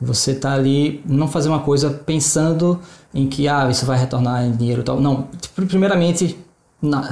Você 0.00 0.34
tá 0.34 0.52
ali, 0.52 1.02
não 1.06 1.26
fazer 1.26 1.48
uma 1.48 1.60
coisa 1.60 1.90
pensando 1.90 2.78
em 3.14 3.26
que 3.26 3.48
ah, 3.48 3.68
isso 3.70 3.86
vai 3.86 3.98
retornar 3.98 4.44
em 4.44 4.52
dinheiro 4.52 4.82
e 4.82 4.84
tal. 4.84 5.00
Não, 5.00 5.28
primeiramente, 5.54 6.38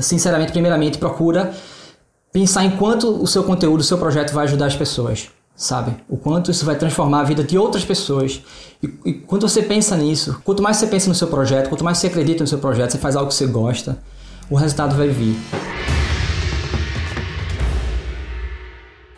sinceramente, 0.02 0.52
primeiramente 0.52 0.98
procura 0.98 1.52
pensar 2.34 2.64
em 2.64 2.72
quanto 2.72 3.08
o 3.22 3.26
seu 3.26 3.44
conteúdo, 3.44 3.80
o 3.80 3.84
seu 3.84 3.96
projeto 3.96 4.32
vai 4.32 4.44
ajudar 4.44 4.66
as 4.66 4.74
pessoas, 4.74 5.30
sabe? 5.54 5.94
O 6.08 6.16
quanto 6.16 6.50
isso 6.50 6.66
vai 6.66 6.74
transformar 6.76 7.20
a 7.20 7.24
vida 7.24 7.44
de 7.44 7.56
outras 7.56 7.84
pessoas. 7.84 8.42
E, 8.82 8.92
e 9.06 9.12
quando 9.14 9.48
você 9.48 9.62
pensa 9.62 9.96
nisso, 9.96 10.40
quanto 10.44 10.62
mais 10.62 10.76
você 10.76 10.88
pensa 10.88 11.08
no 11.08 11.14
seu 11.14 11.28
projeto, 11.28 11.68
quanto 11.68 11.84
mais 11.84 11.98
você 11.98 12.08
acredita 12.08 12.42
no 12.42 12.48
seu 12.48 12.58
projeto, 12.58 12.90
você 12.90 12.98
faz 12.98 13.14
algo 13.14 13.28
que 13.28 13.34
você 13.34 13.46
gosta, 13.46 13.98
o 14.50 14.56
resultado 14.56 14.96
vai 14.96 15.08
vir. 15.08 15.36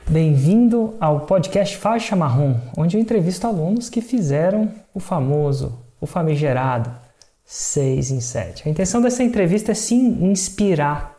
Bem-vindo 0.09 0.95
ao 1.01 1.21
podcast 1.27 1.77
Faixa 1.77 2.15
Marrom, 2.15 2.55
onde 2.77 2.97
eu 2.97 3.01
entrevisto 3.01 3.45
alunos 3.45 3.91
que 3.91 4.01
fizeram 4.01 4.71
o 4.95 5.01
famoso, 5.01 5.81
o 6.01 6.07
famigerado 6.07 6.93
6 7.45 8.13
em 8.13 8.21
7. 8.21 8.69
A 8.69 8.71
intenção 8.71 9.03
dessa 9.03 9.25
entrevista 9.25 9.73
é 9.73 9.75
sim 9.75 10.25
inspirar, 10.25 11.19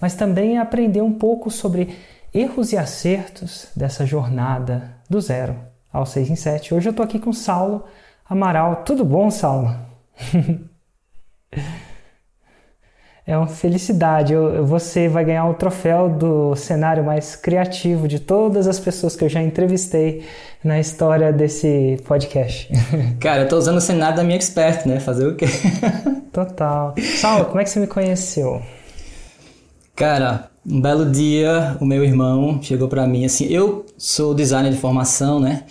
mas 0.00 0.14
também 0.14 0.56
é 0.56 0.60
aprender 0.60 1.02
um 1.02 1.12
pouco 1.12 1.50
sobre 1.50 1.96
erros 2.32 2.72
e 2.72 2.78
acertos 2.78 3.66
dessa 3.74 4.06
jornada 4.06 4.94
do 5.10 5.20
zero 5.20 5.56
ao 5.92 6.06
6 6.06 6.30
em 6.30 6.36
7. 6.36 6.74
Hoje 6.74 6.88
eu 6.88 6.92
estou 6.92 7.04
aqui 7.04 7.18
com 7.18 7.32
Saulo 7.32 7.84
Amaral. 8.24 8.84
Tudo 8.84 9.04
bom, 9.04 9.32
Saulo? 9.32 9.74
é 13.28 13.36
uma 13.36 13.46
felicidade. 13.46 14.32
Eu, 14.32 14.64
você 14.64 15.06
vai 15.06 15.22
ganhar 15.22 15.44
o 15.44 15.52
troféu 15.52 16.08
do 16.08 16.56
cenário 16.56 17.04
mais 17.04 17.36
criativo 17.36 18.08
de 18.08 18.18
todas 18.18 18.66
as 18.66 18.80
pessoas 18.80 19.14
que 19.14 19.22
eu 19.22 19.28
já 19.28 19.42
entrevistei 19.42 20.24
na 20.64 20.80
história 20.80 21.30
desse 21.30 21.98
podcast. 22.06 22.72
Cara, 23.20 23.42
eu 23.42 23.48
tô 23.48 23.58
usando 23.58 23.76
o 23.76 23.82
cenário 23.82 24.16
da 24.16 24.24
minha 24.24 24.36
expert, 24.36 24.88
né? 24.88 24.98
Fazer 24.98 25.26
o 25.26 25.36
quê? 25.36 25.44
Total. 26.32 26.94
Saulo, 27.20 27.44
como 27.44 27.60
é 27.60 27.64
que 27.64 27.70
você 27.70 27.78
me 27.78 27.86
conheceu? 27.86 28.62
Cara, 29.94 30.48
um 30.66 30.80
belo 30.80 31.04
dia, 31.04 31.76
o 31.82 31.84
meu 31.84 32.02
irmão 32.02 32.62
chegou 32.62 32.88
para 32.88 33.06
mim 33.06 33.26
assim, 33.26 33.44
eu 33.52 33.84
sou 33.98 34.34
designer 34.34 34.72
de 34.72 34.78
formação, 34.78 35.38
né? 35.38 35.64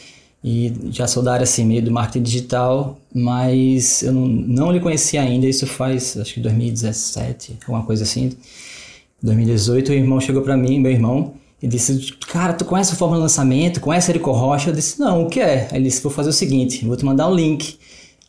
E 0.44 0.74
já 0.92 1.08
sou 1.08 1.24
da 1.24 1.34
área 1.34 1.44
assim, 1.44 1.66
meio 1.66 1.82
do 1.82 1.92
marketing 1.92 2.24
digital, 2.24 2.98
mas 3.14 4.04
eu 4.04 4.12
não, 4.12 4.28
não 4.28 4.72
lhe 4.72 4.80
conhecia 4.80 5.22
ainda, 5.22 5.48
isso 5.48 5.66
faz 5.66 6.18
acho 6.18 6.36
que 6.36 6.40
2017, 6.40 7.58
alguma 7.66 7.84
coisa 7.86 8.04
assim, 8.04 8.32
2018, 9.22 9.90
o 9.90 9.94
irmão 9.94 10.20
chegou 10.20 10.42
para 10.42 10.56
mim, 10.56 10.80
meu 10.80 10.92
irmão, 10.92 11.34
e 11.62 11.68
disse, 11.68 12.14
cara, 12.32 12.54
tu 12.54 12.64
conhece 12.66 12.94
o 12.94 12.96
Fórmula 12.96 13.22
Lançamento, 13.22 13.80
conhece 13.82 14.12
Erico 14.12 14.32
Rocha? 14.32 14.70
Eu 14.70 14.76
disse, 14.76 15.00
não, 15.00 15.24
o 15.24 15.30
que 15.30 15.40
é? 15.40 15.68
Ele 15.74 15.86
disse, 15.86 16.02
vou 16.04 16.12
fazer 16.12 16.30
o 16.30 16.34
seguinte, 16.34 16.86
vou 16.86 16.96
te 16.96 17.04
mandar 17.04 17.28
um 17.28 17.34
link 17.34 17.80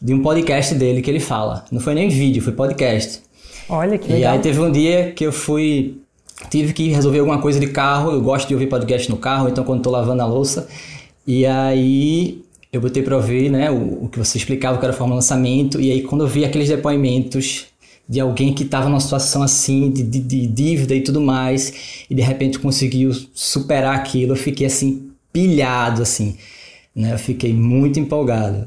de 0.00 0.14
um 0.14 0.22
podcast 0.22 0.74
dele 0.74 1.02
que 1.02 1.10
ele 1.10 1.20
fala, 1.20 1.64
não 1.70 1.80
foi 1.80 1.94
nem 1.94 2.08
vídeo, 2.08 2.42
foi 2.42 2.52
podcast. 2.52 3.20
Olha 3.68 3.98
que 3.98 4.10
legal. 4.10 4.32
E 4.32 4.36
aí 4.36 4.42
teve 4.42 4.58
um 4.60 4.72
dia 4.72 5.12
que 5.12 5.26
eu 5.26 5.32
fui, 5.32 6.00
tive 6.48 6.72
que 6.72 6.88
resolver 6.88 7.18
alguma 7.18 7.38
coisa 7.38 7.60
de 7.60 7.66
carro, 7.66 8.12
eu 8.12 8.22
gosto 8.22 8.48
de 8.48 8.54
ouvir 8.54 8.66
podcast 8.66 9.10
no 9.10 9.18
carro, 9.18 9.48
então 9.48 9.62
quando 9.62 9.82
tô 9.82 9.90
lavando 9.90 10.22
a 10.22 10.26
louça, 10.26 10.66
e 11.28 11.44
aí 11.44 12.42
eu 12.72 12.80
botei 12.80 13.02
para 13.02 13.14
ouvir 13.14 13.50
né, 13.50 13.70
o, 13.70 14.04
o, 14.04 14.08
que 14.08 14.18
você 14.18 14.38
explicava 14.38 14.78
que 14.78 14.84
era 14.86 14.94
a 14.94 14.96
forma 14.96 15.12
de 15.12 15.16
lançamento, 15.16 15.78
e 15.78 15.92
aí 15.92 16.02
quando 16.02 16.24
eu 16.24 16.26
vi 16.26 16.42
aqueles 16.42 16.68
depoimentos 16.70 17.66
de 18.08 18.18
alguém 18.18 18.54
que 18.54 18.62
estava 18.62 18.88
numa 18.88 18.98
situação 18.98 19.42
assim, 19.42 19.90
de, 19.90 20.02
de, 20.02 20.20
de, 20.20 20.46
dívida 20.46 20.94
e 20.94 21.02
tudo 21.02 21.20
mais, 21.20 22.06
e 22.08 22.14
de 22.14 22.22
repente 22.22 22.58
conseguiu 22.58 23.12
superar 23.34 23.94
aquilo, 23.94 24.32
eu 24.32 24.36
fiquei 24.36 24.66
assim, 24.66 25.10
pilhado, 25.30 26.00
assim, 26.00 26.38
né? 26.96 27.12
Eu 27.12 27.18
fiquei 27.18 27.52
muito 27.52 28.00
empolgado. 28.00 28.66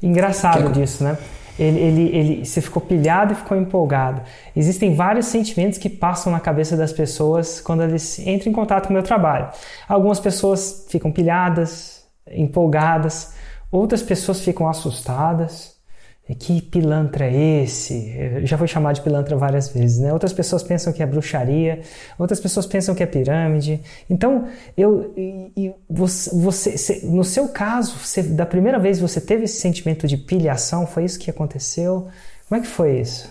Engraçado 0.00 0.72
que... 0.72 0.78
disso, 0.78 1.02
né? 1.02 1.18
Ele, 1.58 1.78
ele, 1.78 2.16
ele, 2.16 2.44
você 2.44 2.60
ficou 2.60 2.82
pilhado 2.82 3.32
e 3.32 3.36
ficou 3.36 3.56
empolgado. 3.56 4.22
Existem 4.54 4.94
vários 4.94 5.26
sentimentos 5.26 5.78
que 5.78 5.88
passam 5.88 6.32
na 6.32 6.40
cabeça 6.40 6.76
das 6.76 6.92
pessoas 6.92 7.60
quando 7.60 7.82
eles 7.82 8.18
entram 8.18 8.50
em 8.50 8.54
contato 8.54 8.84
com 8.86 8.90
o 8.90 8.92
meu 8.92 9.02
trabalho. 9.02 9.48
Algumas 9.88 10.20
pessoas 10.20 10.86
ficam 10.88 11.10
pilhadas, 11.10 12.04
empolgadas, 12.30 13.34
outras 13.70 14.02
pessoas 14.02 14.40
ficam 14.40 14.68
assustadas, 14.68 15.75
que 16.34 16.60
pilantra 16.60 17.26
é 17.26 17.62
esse? 17.62 18.12
Eu 18.18 18.46
já 18.46 18.58
foi 18.58 18.66
chamado 18.66 18.96
de 18.96 19.00
pilantra 19.00 19.36
várias 19.36 19.68
vezes, 19.68 20.00
né? 20.00 20.12
Outras 20.12 20.32
pessoas 20.32 20.62
pensam 20.62 20.92
que 20.92 21.00
é 21.00 21.06
bruxaria, 21.06 21.82
outras 22.18 22.40
pessoas 22.40 22.66
pensam 22.66 22.96
que 22.96 23.02
é 23.02 23.06
pirâmide. 23.06 23.80
Então, 24.10 24.48
eu, 24.76 25.14
você, 25.88 26.36
você, 26.36 27.00
no 27.04 27.22
seu 27.22 27.48
caso, 27.48 27.96
você, 27.96 28.24
da 28.24 28.44
primeira 28.44 28.78
vez 28.78 28.98
você 28.98 29.20
teve 29.20 29.44
esse 29.44 29.60
sentimento 29.60 30.08
de 30.08 30.16
pilhação, 30.16 30.84
foi 30.84 31.04
isso 31.04 31.16
que 31.16 31.30
aconteceu? 31.30 32.08
Como 32.48 32.60
é 32.60 32.64
que 32.64 32.68
foi 32.68 33.00
isso? 33.00 33.30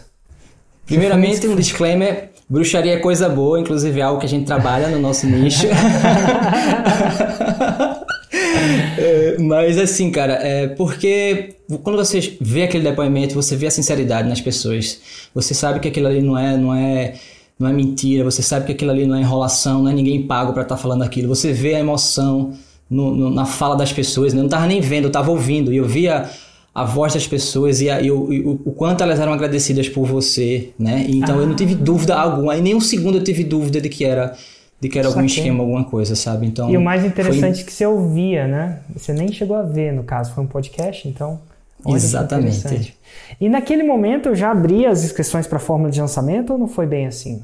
Primeiramente, 0.85 1.45
um 1.47 1.55
disclaimer: 1.55 2.29
bruxaria 2.49 2.93
é 2.93 2.99
coisa 2.99 3.27
boa, 3.27 3.59
inclusive 3.59 3.99
é 3.99 4.03
algo 4.03 4.21
que 4.21 4.25
a 4.25 4.29
gente 4.29 4.45
trabalha 4.45 4.87
no 4.87 4.99
nosso 4.99 5.27
nicho. 5.27 5.67
é, 8.97 9.37
mas 9.39 9.77
assim, 9.77 10.11
cara, 10.11 10.33
é 10.33 10.67
porque 10.67 11.55
quando 11.83 11.97
você 11.97 12.37
vê 12.39 12.63
aquele 12.63 12.83
depoimento, 12.83 13.33
você 13.35 13.55
vê 13.55 13.67
a 13.67 13.71
sinceridade 13.71 14.27
nas 14.27 14.41
pessoas. 14.41 14.99
Você 15.33 15.53
sabe 15.53 15.79
que 15.79 15.87
aquilo 15.87 16.07
ali 16.07 16.21
não 16.21 16.37
é, 16.37 16.57
não 16.57 16.73
é, 16.73 17.15
não 17.59 17.69
é 17.69 17.73
mentira. 17.73 18.23
Você 18.23 18.41
sabe 18.41 18.65
que 18.65 18.71
aquilo 18.71 18.91
ali 18.91 19.05
não 19.05 19.15
é 19.15 19.21
enrolação, 19.21 19.83
não 19.83 19.91
é 19.91 19.93
ninguém 19.93 20.23
pago 20.23 20.53
para 20.53 20.63
estar 20.63 20.75
tá 20.75 20.81
falando 20.81 21.03
aquilo. 21.03 21.27
Você 21.27 21.51
vê 21.51 21.75
a 21.75 21.79
emoção 21.79 22.53
no, 22.89 23.15
no, 23.15 23.29
na 23.29 23.45
fala 23.45 23.75
das 23.75 23.91
pessoas. 23.91 24.33
Né? 24.33 24.39
Eu 24.39 24.43
não 24.43 24.47
estava 24.47 24.67
nem 24.67 24.81
vendo, 24.81 25.05
eu 25.05 25.09
estava 25.09 25.31
ouvindo 25.31 25.73
e 25.73 25.77
eu 25.77 25.85
via 25.85 26.29
a 26.73 26.83
voz 26.83 27.13
das 27.13 27.25
pessoas 27.25 27.79
e, 27.79 27.89
a, 27.89 28.01
e, 28.01 28.11
o, 28.11 28.33
e 28.33 28.41
o, 28.41 28.61
o, 28.65 28.71
quanto 28.73 29.01
elas 29.01 29.19
eram 29.19 29.31
agradecidas 29.31 29.87
por 29.87 30.05
você, 30.05 30.71
né? 30.77 31.05
Então 31.07 31.37
ah. 31.37 31.41
eu 31.41 31.47
não 31.47 31.55
tive 31.55 31.73
dúvida 31.73 32.13
alguma, 32.13 32.57
em 32.57 32.61
nenhum 32.61 32.81
segundo 32.81 33.17
eu 33.17 33.23
tive 33.23 33.45
dúvida 33.45 33.79
de 33.79 33.87
que 33.87 34.03
era 34.03 34.35
de 34.85 34.91
que 34.91 34.99
era 34.99 35.07
algum 35.07 35.25
esquema, 35.25 35.61
alguma 35.63 35.83
coisa, 35.83 36.15
sabe? 36.15 36.45
Então, 36.45 36.69
e 36.69 36.77
o 36.77 36.81
mais 36.81 37.03
interessante 37.03 37.39
foi... 37.39 37.61
é 37.61 37.63
que 37.63 37.73
você 37.73 37.85
ouvia, 37.85 38.47
né? 38.47 38.79
Você 38.95 39.13
nem 39.13 39.31
chegou 39.31 39.55
a 39.55 39.63
ver, 39.63 39.91
no 39.93 40.03
caso, 40.03 40.33
foi 40.33 40.43
um 40.43 40.47
podcast, 40.47 41.07
então. 41.07 41.39
Exatamente. 41.87 42.95
E 43.39 43.49
naquele 43.49 43.83
momento 43.83 44.29
eu 44.29 44.35
já 44.35 44.51
abri 44.51 44.85
as 44.85 45.03
inscrições 45.03 45.45
para 45.45 45.57
a 45.57 45.61
fórmula 45.61 45.91
de 45.91 45.99
lançamento 45.99 46.53
ou 46.53 46.59
não 46.59 46.67
foi 46.67 46.85
bem 46.85 47.05
assim? 47.05 47.43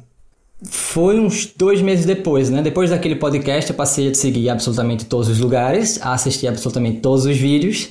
Foi 0.63 1.19
uns 1.19 1.47
dois 1.47 1.81
meses 1.81 2.05
depois, 2.05 2.49
né? 2.49 2.61
Depois 2.61 2.91
daquele 2.91 3.15
podcast, 3.15 3.69
eu 3.69 3.75
passei 3.75 4.11
a 4.11 4.13
seguir 4.13 4.49
absolutamente 4.49 5.05
todos 5.05 5.27
os 5.27 5.39
lugares, 5.39 5.99
a 6.01 6.13
assistir 6.13 6.47
absolutamente 6.47 6.99
todos 6.99 7.25
os 7.25 7.35
vídeos. 7.35 7.89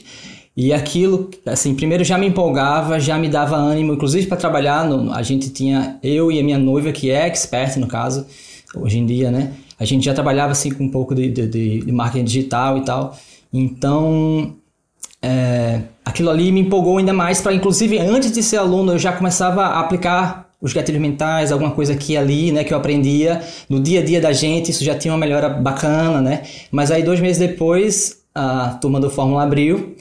E 0.57 0.73
aquilo, 0.73 1.31
assim, 1.47 1.75
primeiro 1.75 2.05
já 2.05 2.19
me 2.19 2.27
empolgava, 2.27 3.01
já 3.01 3.17
me 3.19 3.29
dava 3.29 3.57
ânimo, 3.57 3.95
inclusive 3.95 4.27
para 4.27 4.37
trabalhar. 4.37 4.85
No, 4.85 5.13
a 5.13 5.23
gente 5.23 5.51
tinha, 5.51 5.99
eu 6.03 6.31
e 6.31 6.39
a 6.39 6.43
minha 6.43 6.59
noiva, 6.59 6.93
que 6.93 7.11
é 7.11 7.27
expert 7.27 7.77
no 7.77 7.87
caso, 7.87 8.27
hoje 8.75 8.99
em 8.99 9.07
dia, 9.07 9.31
né? 9.31 9.53
A 9.79 9.85
gente 9.85 10.05
já 10.05 10.15
trabalhava 10.15 10.53
assim 10.53 10.71
com 10.71 10.85
um 10.85 10.91
pouco 10.91 11.15
de, 11.15 11.31
de, 11.31 11.47
de 11.81 11.93
marketing 11.93 12.25
digital 12.25 12.79
e 12.79 12.85
tal. 12.85 13.17
Então, 13.53 14.55
é, 15.23 15.81
aquilo 16.05 16.31
ali 16.31 16.53
me 16.53 16.61
empolgou 16.61 16.99
ainda 16.99 17.13
mais 17.13 17.41
para, 17.41 17.55
inclusive, 17.55 17.99
antes 17.99 18.31
de 18.33 18.43
ser 18.43 18.59
aluno, 18.59 18.93
eu 18.93 18.99
já 18.99 19.13
começava 19.13 19.63
a 19.63 19.81
aplicar 19.81 20.51
os 20.61 20.73
gatilhos 20.73 21.01
mentais, 21.01 21.51
alguma 21.51 21.71
coisa 21.71 21.95
aqui 21.95 22.13
e 22.13 22.17
ali, 22.17 22.53
né, 22.53 22.63
que 22.65 22.73
eu 22.73 22.77
aprendia 22.77 23.41
no 23.69 23.81
dia 23.81 24.01
a 24.01 24.05
dia 24.05 24.21
da 24.21 24.33
gente, 24.33 24.71
isso 24.71 24.85
já 24.85 24.95
tinha 24.95 25.13
uma 25.13 25.19
melhora 25.19 25.49
bacana, 25.49 26.21
né? 26.21 26.43
Mas 26.71 26.91
aí 26.91 27.03
dois 27.03 27.19
meses 27.19 27.39
depois, 27.39 28.19
a 28.35 28.79
turma 28.81 29.01
do 29.01 29.09
Fórmula 29.09 29.43
abriu 29.43 29.95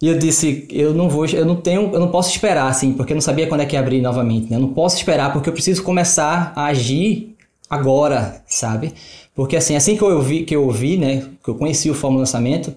e 0.00 0.08
eu 0.08 0.18
disse, 0.18 0.66
eu 0.70 0.92
não 0.92 1.08
vou, 1.08 1.24
eu 1.24 1.46
não 1.46 1.56
tenho, 1.56 1.90
eu 1.94 1.98
não 1.98 2.08
posso 2.08 2.30
esperar 2.30 2.68
assim, 2.68 2.92
porque 2.92 3.12
eu 3.12 3.16
não 3.16 3.22
sabia 3.22 3.46
quando 3.46 3.62
é 3.62 3.66
que 3.66 3.74
ia 3.74 3.80
abrir 3.80 4.02
novamente, 4.02 4.50
né? 4.50 4.56
Eu 4.56 4.60
não 4.60 4.68
posso 4.74 4.96
esperar 4.96 5.32
porque 5.32 5.48
eu 5.48 5.52
preciso 5.54 5.82
começar 5.82 6.52
a 6.54 6.66
agir 6.66 7.34
agora, 7.68 8.42
sabe? 8.46 8.94
Porque 9.34 9.56
assim, 9.56 9.76
assim 9.76 9.96
que 9.96 10.02
eu 10.02 10.14
ouvi, 10.16 10.44
que 10.44 10.54
eu 10.54 10.64
ouvi, 10.64 10.96
né, 10.96 11.24
que 11.42 11.50
eu 11.50 11.54
conheci 11.54 11.90
o 11.90 11.94
Fórmula 11.94 12.20
Lançamento, 12.22 12.74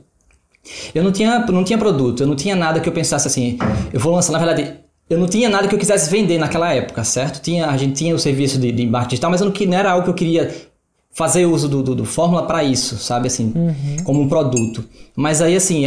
eu 0.93 1.03
não 1.03 1.11
tinha, 1.11 1.39
não 1.47 1.63
tinha 1.63 1.77
produto, 1.77 2.21
eu 2.23 2.27
não 2.27 2.35
tinha 2.35 2.55
nada 2.55 2.79
que 2.79 2.89
eu 2.89 2.93
pensasse 2.93 3.27
assim, 3.27 3.57
eu 3.93 3.99
vou 3.99 4.13
lançar, 4.13 4.33
na 4.33 4.39
verdade, 4.39 4.75
eu 5.09 5.17
não 5.17 5.27
tinha 5.27 5.49
nada 5.49 5.67
que 5.67 5.73
eu 5.73 5.79
quisesse 5.79 6.09
vender 6.09 6.37
naquela 6.37 6.71
época, 6.73 7.03
certo? 7.03 7.41
Tinha, 7.41 7.67
a 7.67 7.77
gente 7.77 7.93
tinha 7.93 8.13
o 8.13 8.19
serviço 8.19 8.59
de, 8.59 8.71
de 8.71 8.85
marketing 8.85 9.09
digital, 9.09 9.31
mas 9.31 9.41
eu 9.41 9.47
não, 9.47 9.53
não 9.53 9.77
era 9.77 9.91
algo 9.91 10.03
que 10.03 10.09
eu 10.09 10.15
queria 10.15 10.53
fazer 11.11 11.45
uso 11.45 11.67
do, 11.67 11.81
do, 11.81 11.95
do 11.95 12.05
Fórmula 12.05 12.45
para 12.45 12.63
isso, 12.63 12.97
sabe? 12.97 13.27
Assim, 13.27 13.51
uhum. 13.55 14.03
como 14.03 14.21
um 14.21 14.29
produto. 14.29 14.85
Mas 15.15 15.41
aí, 15.41 15.55
assim, 15.55 15.85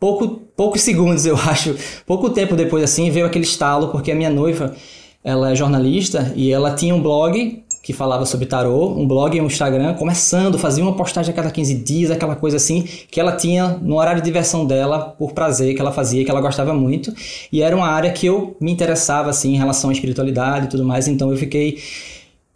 pouco, 0.00 0.28
poucos 0.56 0.80
segundos, 0.80 1.24
eu 1.24 1.36
acho, 1.46 1.76
pouco 2.04 2.30
tempo 2.30 2.56
depois, 2.56 2.82
assim, 2.82 3.10
veio 3.10 3.26
aquele 3.26 3.44
estalo, 3.44 3.88
porque 3.88 4.10
a 4.10 4.14
minha 4.14 4.30
noiva, 4.30 4.74
ela 5.22 5.52
é 5.52 5.54
jornalista 5.54 6.32
e 6.34 6.52
ela 6.52 6.74
tinha 6.74 6.94
um 6.94 7.00
blog 7.00 7.64
que 7.86 7.92
falava 7.92 8.26
sobre 8.26 8.46
tarô, 8.46 8.88
um 8.98 9.06
blog 9.06 9.36
e 9.36 9.40
um 9.40 9.46
Instagram, 9.46 9.94
começando, 9.94 10.58
fazia 10.58 10.82
uma 10.82 10.96
postagem 10.96 11.32
a 11.32 11.36
cada 11.36 11.52
15 11.52 11.72
dias, 11.76 12.10
aquela 12.10 12.34
coisa 12.34 12.56
assim, 12.56 12.82
que 12.82 13.20
ela 13.20 13.30
tinha 13.30 13.78
no 13.80 13.96
horário 13.96 14.20
de 14.20 14.24
diversão 14.24 14.66
dela, 14.66 14.98
por 15.16 15.30
prazer, 15.32 15.72
que 15.72 15.80
ela 15.80 15.92
fazia, 15.92 16.24
que 16.24 16.30
ela 16.30 16.40
gostava 16.40 16.74
muito, 16.74 17.14
e 17.52 17.62
era 17.62 17.76
uma 17.76 17.86
área 17.86 18.10
que 18.10 18.26
eu 18.26 18.56
me 18.60 18.72
interessava, 18.72 19.30
assim, 19.30 19.54
em 19.54 19.56
relação 19.56 19.88
à 19.88 19.92
espiritualidade 19.92 20.66
e 20.66 20.68
tudo 20.68 20.84
mais, 20.84 21.06
então 21.06 21.30
eu 21.30 21.36
fiquei... 21.36 21.78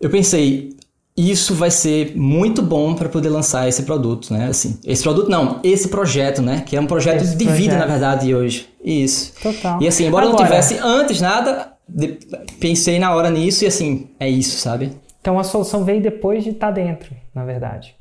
Eu 0.01 0.11
pensei, 0.11 0.71
isso 1.17 1.55
vai 1.55 1.71
ser 1.71 2.13
muito 2.17 2.61
bom 2.61 2.97
para 2.97 3.09
poder 3.09 3.29
lançar 3.29 3.69
esse 3.69 3.85
produto, 3.85 4.35
né? 4.35 4.49
Assim, 4.49 4.81
esse 4.85 5.05
produto 5.05 5.31
não, 5.31 5.61
esse 5.63 5.87
projeto, 5.87 6.43
né? 6.43 6.65
Que 6.67 6.75
é 6.77 6.81
um 6.81 6.87
projeto 6.87 7.23
esse 7.23 7.37
de 7.37 7.45
projeto. 7.45 7.63
vida, 7.63 7.79
na 7.79 7.87
verdade, 7.87 8.35
hoje. 8.35 8.67
Isso. 8.85 9.33
Total. 9.41 9.81
E 9.81 9.87
assim, 9.87 10.07
embora 10.07 10.27
Agora, 10.27 10.43
não 10.43 10.45
tivesse 10.45 10.77
antes 10.83 11.21
nada, 11.21 11.73
de, 11.89 12.19
pensei 12.59 12.99
na 12.99 13.15
hora 13.15 13.31
nisso 13.31 13.63
e 13.63 13.69
assim, 13.69 14.09
é 14.19 14.29
isso, 14.29 14.59
sabe? 14.59 14.91
Então 15.21 15.39
a 15.39 15.45
solução 15.45 15.85
veio 15.85 16.01
depois 16.01 16.45
de 16.45 16.51
estar 16.51 16.69
tá 16.69 16.73
dentro, 16.73 17.15
na 17.35 17.45
verdade. 17.45 17.95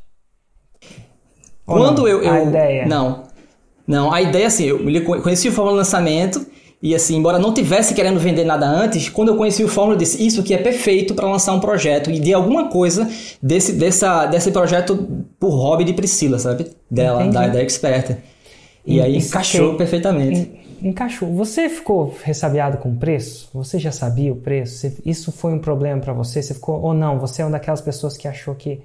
Quando 1.66 2.07
eu, 2.07 2.24
eu. 2.24 2.31
A 2.31 2.44
ideia. 2.44 2.86
Não. 2.86 3.24
Não, 3.86 4.13
a 4.13 4.21
ideia 4.21 4.48
assim, 4.48 4.66
eu 4.66 5.04
conheci 5.21 5.50
o 5.50 5.51
Fórmula 5.51 5.77
Lançamento 5.77 6.45
e 6.81 6.94
assim, 6.95 7.18
embora 7.18 7.39
não 7.39 7.54
tivesse 7.54 7.94
querendo 7.94 8.19
vender 8.19 8.45
nada 8.45 8.66
antes, 8.66 9.10
quando 9.10 9.30
eu 9.30 9.36
conheci 9.36 9.63
o 9.63 9.68
Fórmula, 9.68 9.95
eu 9.95 10.00
disse: 10.00 10.25
Isso 10.25 10.42
aqui 10.42 10.54
é 10.54 10.57
perfeito 10.57 11.13
para 11.13 11.27
lançar 11.27 11.54
um 11.54 11.60
projeto 11.60 12.10
e 12.12 12.19
de 12.19 12.33
alguma 12.33 12.69
coisa 12.69 13.10
desse, 13.42 13.74
dessa, 13.74 14.27
desse 14.27 14.51
projeto 14.51 15.07
por 15.39 15.50
hobby 15.50 15.83
de 15.83 15.94
Priscila, 15.94 16.39
sabe? 16.39 16.68
Dela, 16.89 17.27
da, 17.27 17.48
da 17.48 17.63
Experta. 17.63 18.19
E, 18.86 18.98
e 18.98 19.01
aí 19.01 19.18
encaixou 19.18 19.75
perfeitamente. 19.75 20.51
Encaixou. 20.81 21.33
Você 21.35 21.69
ficou 21.69 22.15
ressabiado 22.23 22.77
com 22.77 22.91
o 22.91 22.95
preço? 22.95 23.49
Você 23.53 23.79
já 23.79 23.91
sabia 23.91 24.31
o 24.31 24.35
preço? 24.35 24.91
Isso 25.05 25.31
foi 25.31 25.53
um 25.53 25.59
problema 25.59 26.01
para 26.01 26.13
você? 26.13 26.41
Você 26.41 26.53
ficou 26.53 26.81
ou 26.81 26.93
não? 26.93 27.19
Você 27.19 27.41
é 27.41 27.45
uma 27.45 27.51
daquelas 27.51 27.81
pessoas 27.81 28.17
que 28.17 28.27
achou 28.27 28.55
que 28.55 28.81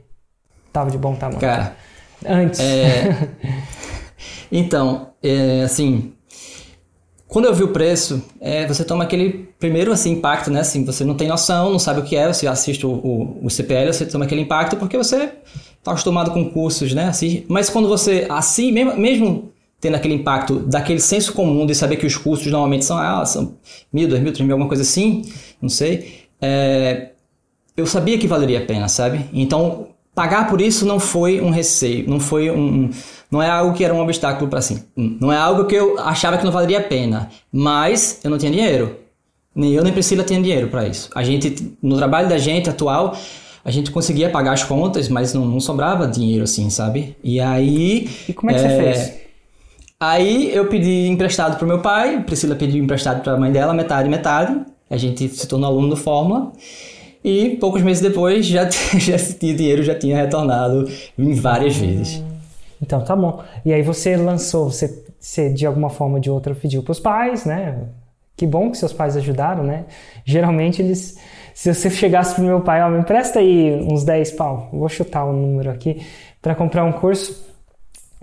estava 0.67 0.91
de 0.91 0.99
bom 0.99 1.15
tamanho? 1.15 1.41
Cara, 1.41 1.77
antes. 2.27 2.61
É... 2.61 3.29
então, 4.51 5.11
é, 5.23 5.63
assim, 5.63 6.13
quando 7.27 7.47
eu 7.47 7.55
vi 7.55 7.65
o 7.65 7.73
preço, 7.73 8.23
é, 8.41 8.67
você 8.67 8.85
toma 8.85 9.05
aquele 9.05 9.49
primeiro 9.59 9.91
assim, 9.91 10.13
impacto, 10.13 10.51
né? 10.51 10.61
Assim, 10.61 10.85
você 10.85 11.05
não 11.05 11.17
tem 11.17 11.27
noção, 11.27 11.71
não 11.71 11.79
sabe 11.79 12.01
o 12.01 12.05
que 12.05 12.17
é, 12.17 12.33
você 12.33 12.47
assiste 12.47 12.87
o, 12.87 12.91
o, 12.91 13.47
o 13.47 13.51
CPL, 13.51 13.93
você 13.93 14.07
toma 14.07 14.25
aquele 14.25 14.43
impacto 14.43 14.77
porque 14.77 14.97
você 14.97 15.33
está 15.79 15.91
acostumado 15.91 16.31
com 16.31 16.49
cursos, 16.51 16.95
né? 16.95 17.07
Assim, 17.07 17.45
mas 17.49 17.69
quando 17.69 17.89
você, 17.89 18.27
assim, 18.31 18.71
mesmo, 18.71 18.97
mesmo 18.97 19.53
tendo 19.85 19.97
aquele 19.97 20.15
impacto 20.15 20.61
daquele 20.61 20.99
senso 20.99 21.35
comum 21.35 21.67
de 21.67 21.75
saber 21.75 21.97
que 21.97 22.07
os 22.07 22.17
custos 22.17 22.51
normalmente 22.51 22.87
são, 22.87 22.97
ah, 22.97 23.23
são 23.27 23.55
mil, 23.93 24.09
dois 24.09 24.23
mil, 24.23 24.33
três 24.33 24.47
mil, 24.47 24.55
alguma 24.55 24.67
coisa 24.67 24.83
assim, 24.83 25.31
não 25.61 25.69
sei, 25.69 26.23
é, 26.41 27.11
eu 27.77 27.85
sabia 27.85 28.17
que 28.17 28.27
valeria 28.27 28.61
a 28.61 28.65
pena, 28.65 28.89
sabe? 28.89 29.27
Então, 29.31 29.89
pagar 30.15 30.49
por 30.49 30.59
isso 30.63 30.87
não 30.87 30.99
foi 30.99 31.39
um 31.39 31.51
receio, 31.51 32.09
não 32.09 32.19
foi 32.19 32.51
um, 32.51 32.89
não 33.31 33.43
é 33.43 33.51
algo 33.51 33.77
que 33.77 33.85
era 33.85 33.93
um 33.93 34.01
obstáculo 34.01 34.49
para 34.49 34.63
si. 34.63 34.83
Não 34.97 35.31
é 35.31 35.37
algo 35.37 35.67
que 35.67 35.75
eu 35.75 35.99
achava 35.99 36.39
que 36.39 36.45
não 36.47 36.53
valeria 36.53 36.79
a 36.79 36.83
pena, 36.83 37.29
mas 37.53 38.21
eu 38.25 38.31
não 38.31 38.39
tinha 38.39 38.51
dinheiro. 38.51 38.97
Nem 39.55 39.75
eu 39.75 39.85
nem 39.85 39.93
Priscila 39.93 40.25
tinha 40.25 40.41
dinheiro 40.41 40.69
para 40.69 40.89
isso. 40.89 41.11
A 41.15 41.23
gente 41.23 41.77
no 41.83 41.99
trabalho 41.99 42.27
da 42.27 42.39
gente 42.39 42.71
atual, 42.71 43.15
a 43.63 43.71
gente 43.71 43.91
conseguia 43.91 44.31
pagar 44.31 44.53
as 44.53 44.63
contas, 44.63 45.11
mas 45.11 45.35
não, 45.35 45.45
não 45.45 45.61
sobrava 45.61 46.09
dinheiro 46.09 46.45
assim, 46.45 46.71
sabe? 46.71 47.17
E 47.23 47.39
aí 47.39 48.09
E 48.27 48.33
como 48.33 48.51
é 48.51 48.55
que 48.55 48.61
é, 48.61 48.69
você 48.69 48.77
fez? 48.77 49.24
Aí 50.07 50.55
eu 50.55 50.67
pedi 50.67 51.09
emprestado 51.09 51.57
pro 51.57 51.67
meu 51.67 51.81
pai, 51.81 52.23
Priscila 52.25 52.55
pediu 52.55 52.85
emprestado 52.85 53.23
para 53.23 53.33
a 53.33 53.39
mãe 53.39 53.51
dela, 53.51 53.73
metade 53.73 54.07
metade. 54.07 54.61
A 54.91 54.99
gente 54.99 55.27
se 55.31 55.49
tornou 55.49 55.71
aluno 55.71 55.89
do 55.89 55.97
Fórmula. 55.97 56.53
E 57.25 57.57
poucos 57.59 57.81
meses 57.81 58.03
depois 58.03 58.45
já, 58.45 58.69
já 58.99 59.17
tinha 59.17 59.55
dinheiro, 59.55 59.83
já 59.83 59.95
tinha 59.95 60.15
retornado 60.15 60.87
várias 61.17 61.75
vezes. 61.77 62.23
Então, 62.83 63.03
tá 63.03 63.17
bom. 63.17 63.43
E 63.65 63.73
aí 63.73 63.81
você 63.81 64.15
lançou, 64.15 64.71
você, 64.71 65.05
você 65.19 65.49
de 65.49 65.65
alguma 65.65 65.89
forma 65.89 66.17
ou 66.17 66.21
de 66.21 66.29
outra 66.29 66.55
pediu 66.55 66.83
para 66.83 66.93
os 66.93 67.01
pais, 67.01 67.47
né? 67.47 67.85
Que 68.37 68.47
bom 68.47 68.71
que 68.71 68.77
seus 68.77 68.93
pais 68.93 69.17
ajudaram, 69.17 69.65
né? 69.65 69.87
Geralmente 70.23 70.83
eles. 70.83 71.17
Se 71.55 71.73
você 71.73 71.89
chegasse 71.89 72.35
pro 72.35 72.45
meu 72.45 72.61
pai, 72.61 72.83
ó, 72.83 72.91
me 72.91 72.99
empresta 72.99 73.39
aí 73.39 73.75
uns 73.91 74.05
10 74.05 74.33
pau, 74.33 74.69
vou 74.71 74.89
chutar 74.89 75.25
o 75.25 75.31
um 75.31 75.33
número 75.33 75.71
aqui, 75.71 76.05
para 76.43 76.55
comprar 76.55 76.85
um 76.85 76.93
curso 76.93 77.44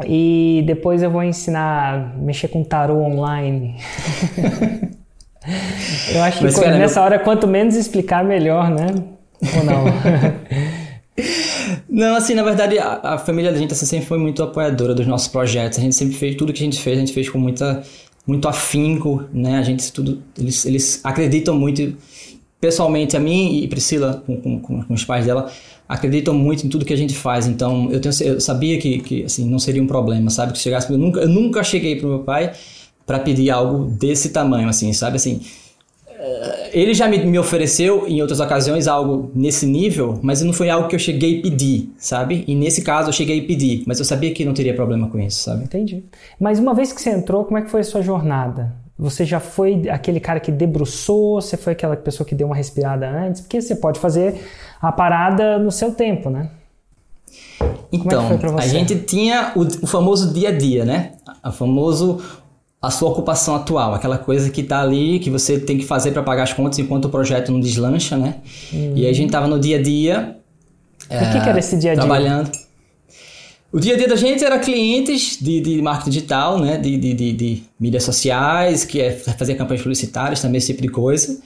e 0.07 0.63
depois 0.65 1.01
eu 1.03 1.09
vou 1.09 1.23
ensinar 1.23 1.93
a 1.93 1.97
mexer 2.17 2.47
com 2.47 2.63
tarô 2.63 3.01
online. 3.01 3.75
eu 6.13 6.23
acho 6.23 6.37
que 6.39 6.43
Mas, 6.43 6.59
cara, 6.59 6.77
nessa 6.77 7.01
hora, 7.01 7.19
quanto 7.19 7.47
menos 7.47 7.75
explicar, 7.75 8.23
melhor, 8.23 8.69
né? 8.69 8.87
Ou 9.57 9.63
não? 9.63 9.85
Não, 11.89 12.15
assim, 12.15 12.33
na 12.33 12.43
verdade, 12.43 12.79
a, 12.79 12.99
a, 13.03 13.17
família 13.17 13.51
da 13.51 13.57
gente 13.57 13.73
assim, 13.73 13.85
sempre 13.85 14.05
foi 14.05 14.17
muito 14.17 14.41
apoiadora 14.41 14.95
dos 14.95 15.05
nossos 15.05 15.27
projetos. 15.27 15.77
A 15.77 15.81
gente 15.81 15.95
sempre 15.95 16.15
fez 16.15 16.35
tudo 16.35 16.53
que 16.53 16.61
a 16.61 16.65
gente 16.65 16.81
fez, 16.81 16.97
a 16.97 16.99
gente 17.01 17.13
fez 17.13 17.29
com 17.29 17.37
muita, 17.37 17.83
muito 18.25 18.47
afinco, 18.47 19.25
né? 19.33 19.57
A 19.57 19.61
gente 19.61 19.91
tudo, 19.91 20.21
eles, 20.37 20.65
eles 20.65 21.01
acreditam 21.03 21.55
muito, 21.55 21.95
pessoalmente, 22.59 23.17
a 23.17 23.19
mim 23.19 23.61
e 23.61 23.67
Priscila, 23.67 24.23
com, 24.25 24.39
com, 24.39 24.83
com, 24.83 24.93
os 24.93 25.03
pais 25.03 25.25
dela, 25.25 25.51
acreditam 25.91 26.33
muito 26.33 26.65
em 26.65 26.69
tudo 26.69 26.85
que 26.85 26.93
a 26.93 26.97
gente 26.97 27.13
faz. 27.13 27.47
Então, 27.47 27.91
eu, 27.91 27.99
tenho, 27.99 28.13
eu 28.21 28.39
sabia 28.39 28.79
que, 28.79 28.99
que 28.99 29.23
assim, 29.25 29.45
não 29.45 29.59
seria 29.59 29.83
um 29.83 29.87
problema, 29.87 30.29
sabe? 30.29 30.53
Que 30.53 30.59
chegasse, 30.59 30.89
eu 30.89 30.97
nunca, 30.97 31.19
eu 31.19 31.27
nunca 31.27 31.61
cheguei 31.63 31.97
pro 31.97 32.07
meu 32.07 32.19
pai 32.19 32.53
para 33.05 33.19
pedir 33.19 33.49
algo 33.49 33.85
desse 33.85 34.29
tamanho, 34.29 34.69
assim, 34.69 34.93
sabe? 34.93 35.17
Assim, 35.17 35.41
ele 36.71 36.93
já 36.93 37.09
me, 37.09 37.17
me 37.25 37.37
ofereceu 37.37 38.07
em 38.07 38.21
outras 38.21 38.39
ocasiões 38.39 38.87
algo 38.87 39.31
nesse 39.35 39.65
nível, 39.65 40.17
mas 40.21 40.41
não 40.41 40.53
foi 40.53 40.69
algo 40.69 40.87
que 40.87 40.95
eu 40.95 40.99
cheguei 40.99 41.39
a 41.39 41.41
pedir, 41.41 41.91
sabe? 41.97 42.45
E 42.47 42.55
nesse 42.55 42.83
caso 42.83 43.09
eu 43.09 43.13
cheguei 43.13 43.41
a 43.41 43.43
pedir, 43.45 43.83
mas 43.85 43.99
eu 43.99 44.05
sabia 44.05 44.33
que 44.33 44.45
não 44.45 44.53
teria 44.53 44.73
problema 44.73 45.09
com 45.09 45.19
isso, 45.19 45.43
sabe? 45.43 45.65
Entendi. 45.65 46.05
Mas 46.39 46.57
uma 46.57 46.73
vez 46.73 46.93
que 46.93 47.01
você 47.01 47.09
entrou, 47.09 47.43
como 47.43 47.57
é 47.57 47.63
que 47.63 47.69
foi 47.69 47.81
a 47.81 47.83
sua 47.83 48.01
jornada? 48.01 48.73
Você 48.97 49.25
já 49.25 49.39
foi 49.39 49.89
aquele 49.89 50.19
cara 50.19 50.39
que 50.39 50.51
debruçou? 50.51 51.41
Você 51.41 51.57
foi 51.57 51.73
aquela 51.73 51.95
pessoa 51.95 52.27
que 52.27 52.35
deu 52.35 52.47
uma 52.47 52.55
respirada 52.55 53.09
antes? 53.09 53.41
Porque 53.41 53.61
você 53.61 53.75
pode 53.75 53.99
fazer 53.99 54.41
a 54.81 54.91
parada 54.91 55.57
no 55.57 55.71
seu 55.71 55.93
tempo, 55.93 56.29
né? 56.29 56.49
Então, 57.91 58.39
é 58.57 58.61
a 58.63 58.67
gente 58.67 58.95
tinha 58.99 59.53
o, 59.55 59.61
o, 59.61 59.87
famoso 59.87 60.33
dia 60.33 60.49
a 60.49 60.57
dia, 60.57 60.85
né? 60.85 61.13
O 61.43 61.51
famoso 61.51 62.21
a 62.81 62.89
sua 62.89 63.09
ocupação 63.09 63.55
atual, 63.55 63.93
aquela 63.93 64.17
coisa 64.17 64.49
que 64.49 64.61
está 64.61 64.81
ali, 64.81 65.19
que 65.19 65.29
você 65.29 65.59
tem 65.59 65.77
que 65.77 65.85
fazer 65.85 66.11
para 66.11 66.23
pagar 66.23 66.43
as 66.43 66.53
contas 66.53 66.79
enquanto 66.79 67.05
o 67.05 67.09
projeto 67.09 67.51
não 67.51 67.59
deslancha, 67.59 68.17
né? 68.17 68.37
Uhum. 68.73 68.93
E 68.95 69.05
aí 69.05 69.11
a 69.11 69.13
gente 69.13 69.29
tava 69.29 69.47
no 69.47 69.59
dia 69.59 69.77
a 69.77 69.81
dia. 69.81 70.37
O 71.09 71.13
é, 71.13 71.31
que, 71.31 71.41
que, 71.41 71.49
era 71.49 71.59
esse 71.59 71.77
dia 71.77 71.91
a 71.91 71.93
dia? 71.93 72.03
Trabalhando. 72.03 72.51
O 73.71 73.79
dia 73.79 73.93
a 73.93 73.97
dia 73.97 74.07
da 74.07 74.17
gente 74.17 74.43
era 74.43 74.59
clientes 74.59 75.37
de, 75.39 75.61
de 75.61 75.81
marketing 75.81 76.09
digital, 76.09 76.59
né? 76.59 76.77
De, 76.77 76.97
de, 76.97 77.13
de, 77.13 77.31
de 77.31 77.63
mídias 77.79 78.03
sociais, 78.03 78.83
que 78.83 78.99
é 78.99 79.11
fazer 79.11 79.55
campanhas 79.55 79.81
publicitárias, 79.81 80.41
também 80.41 80.57
esse 80.57 80.67
tipo 80.67 80.81
de 80.81 80.89
coisa. 80.89 81.41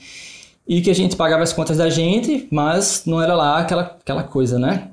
E 0.67 0.81
que 0.81 0.89
a 0.89 0.95
gente 0.95 1.15
pagava 1.15 1.43
as 1.43 1.53
contas 1.53 1.77
da 1.77 1.87
gente, 1.87 2.47
mas 2.49 3.03
não 3.05 3.21
era 3.21 3.35
lá 3.35 3.59
aquela, 3.59 3.83
aquela 3.83 4.23
coisa, 4.23 4.57
né? 4.57 4.87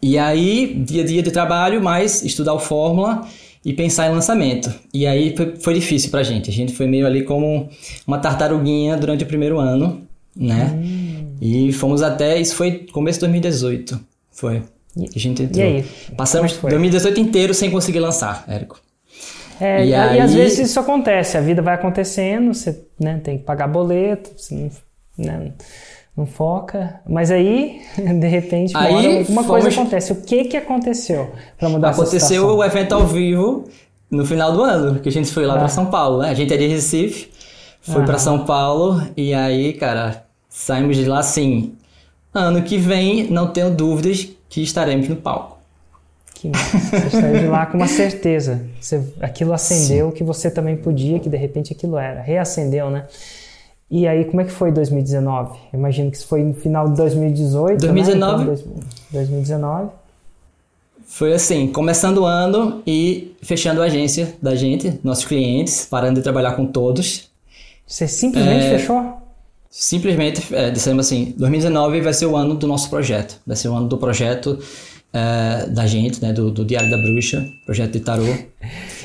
E 0.00 0.16
aí, 0.16 0.82
dia 0.82 1.02
a 1.02 1.06
dia 1.06 1.22
de 1.22 1.30
trabalho, 1.30 1.82
mais 1.82 2.22
estudar 2.22 2.54
o 2.54 2.58
Fórmula 2.58 3.26
e 3.62 3.74
pensar 3.74 4.06
em 4.06 4.14
lançamento. 4.14 4.72
E 4.94 5.06
aí 5.06 5.36
foi, 5.36 5.56
foi 5.56 5.74
difícil 5.74 6.10
pra 6.10 6.22
gente. 6.22 6.48
A 6.48 6.52
gente 6.52 6.72
foi 6.72 6.86
meio 6.86 7.06
ali 7.06 7.22
como 7.22 7.68
uma 8.06 8.18
tartaruguinha 8.18 8.96
durante 8.96 9.24
o 9.24 9.26
primeiro 9.26 9.58
ano, 9.58 10.06
né? 10.34 10.72
Hum. 10.74 11.34
E 11.38 11.70
fomos 11.72 12.00
até. 12.00 12.40
Isso 12.40 12.54
foi 12.54 12.86
começo 12.90 13.18
de 13.18 13.26
2018. 13.26 14.00
Foi. 14.30 14.62
E, 14.96 15.08
a 15.14 15.18
gente 15.18 15.42
entrou. 15.42 15.62
E 15.62 15.66
aí? 15.66 15.84
Passamos 16.16 16.56
2018 16.56 17.20
inteiro 17.20 17.54
sem 17.54 17.70
conseguir 17.70 18.00
lançar, 18.00 18.44
Érico. 18.48 18.80
É, 19.60 19.84
e, 19.84 19.88
e, 19.90 19.94
aí... 19.94 20.20
às 20.20 20.34
vezes 20.34 20.70
isso 20.70 20.80
acontece, 20.80 21.36
a 21.36 21.40
vida 21.40 21.62
vai 21.62 21.74
acontecendo, 21.74 22.52
você 22.52 22.84
né, 22.98 23.20
tem 23.22 23.38
que 23.38 23.44
pagar 23.44 23.68
boleto, 23.68 24.30
você 24.36 24.54
não, 24.54 24.70
né, 25.16 25.52
não 26.16 26.26
foca. 26.26 27.00
Mas 27.08 27.30
aí, 27.30 27.80
de 27.96 28.26
repente, 28.26 28.74
uma 28.74 28.82
aí, 28.82 29.18
alguma 29.18 29.42
fomos... 29.42 29.62
coisa 29.62 29.68
acontece. 29.68 30.12
O 30.12 30.22
que 30.22 30.44
que 30.44 30.56
aconteceu 30.56 31.30
para 31.58 31.68
mudar 31.68 31.90
Aconteceu 31.90 32.46
o 32.46 32.64
evento 32.64 32.94
ao 32.94 33.06
vivo 33.06 33.64
no 34.10 34.24
final 34.24 34.52
do 34.52 34.62
ano, 34.62 35.00
que 35.00 35.08
a 35.08 35.12
gente 35.12 35.30
foi 35.30 35.46
lá 35.46 35.54
ah. 35.54 35.58
para 35.58 35.68
São 35.68 35.86
Paulo, 35.86 36.22
né? 36.22 36.30
A 36.30 36.34
gente 36.34 36.52
é 36.52 36.56
de 36.56 36.66
Recife, 36.66 37.28
foi 37.80 38.02
ah. 38.02 38.04
para 38.04 38.18
São 38.18 38.44
Paulo 38.44 39.02
e 39.16 39.34
aí, 39.34 39.72
cara, 39.72 40.24
saímos 40.48 40.96
de 40.96 41.04
lá 41.04 41.20
assim. 41.20 41.74
Ano 42.32 42.62
que 42.62 42.76
vem, 42.76 43.30
não 43.30 43.46
tenho 43.46 43.70
dúvidas 43.70 44.28
que 44.48 44.62
estaremos 44.62 45.08
no 45.08 45.16
palco. 45.16 45.56
Que 46.34 46.48
você 46.48 47.10
saiu 47.10 47.38
de 47.40 47.46
lá 47.46 47.66
com 47.66 47.78
uma 47.78 47.88
certeza. 47.88 48.62
Você, 48.80 49.02
aquilo 49.20 49.52
acendeu 49.52 50.10
Sim. 50.10 50.16
que 50.16 50.22
você 50.22 50.50
também 50.50 50.76
podia, 50.76 51.18
que 51.18 51.28
de 51.28 51.36
repente 51.36 51.72
aquilo 51.72 51.96
era. 51.96 52.20
Reacendeu, 52.20 52.90
né? 52.90 53.06
E 53.90 54.06
aí, 54.06 54.24
como 54.24 54.40
é 54.40 54.44
que 54.44 54.50
foi 54.50 54.72
2019? 54.72 55.58
Eu 55.72 55.78
imagino 55.78 56.10
que 56.10 56.16
isso 56.16 56.26
foi 56.26 56.42
no 56.42 56.54
final 56.54 56.88
de 56.88 56.96
2018. 56.96 57.80
2019. 57.80 58.44
Né? 58.44 58.54
Então, 58.54 58.74
2019. 59.12 59.90
Foi 61.06 61.32
assim, 61.32 61.68
começando 61.68 62.18
o 62.18 62.24
ano 62.24 62.82
e 62.84 63.36
fechando 63.40 63.80
a 63.80 63.84
agência 63.84 64.34
da 64.42 64.56
gente, 64.56 64.98
nossos 65.04 65.24
clientes, 65.24 65.86
parando 65.86 66.16
de 66.16 66.22
trabalhar 66.22 66.52
com 66.52 66.66
todos. 66.66 67.30
Você 67.86 68.08
simplesmente 68.08 68.66
é, 68.66 68.78
fechou? 68.78 69.22
Simplesmente, 69.78 70.42
é, 70.54 70.70
dissemos 70.70 71.04
assim, 71.04 71.34
2019 71.36 72.00
vai 72.00 72.14
ser 72.14 72.24
o 72.24 72.34
ano 72.34 72.54
do 72.54 72.66
nosso 72.66 72.88
projeto. 72.88 73.38
Vai 73.46 73.56
ser 73.56 73.68
o 73.68 73.74
ano 73.74 73.86
do 73.86 73.98
projeto 73.98 74.58
é, 75.12 75.66
da 75.68 75.86
gente, 75.86 76.22
né, 76.22 76.32
do, 76.32 76.50
do, 76.50 76.64
Diário 76.64 76.90
da 76.90 76.96
Bruxa, 76.96 77.46
projeto 77.66 77.92
de 77.92 78.00
tarô. 78.00 78.24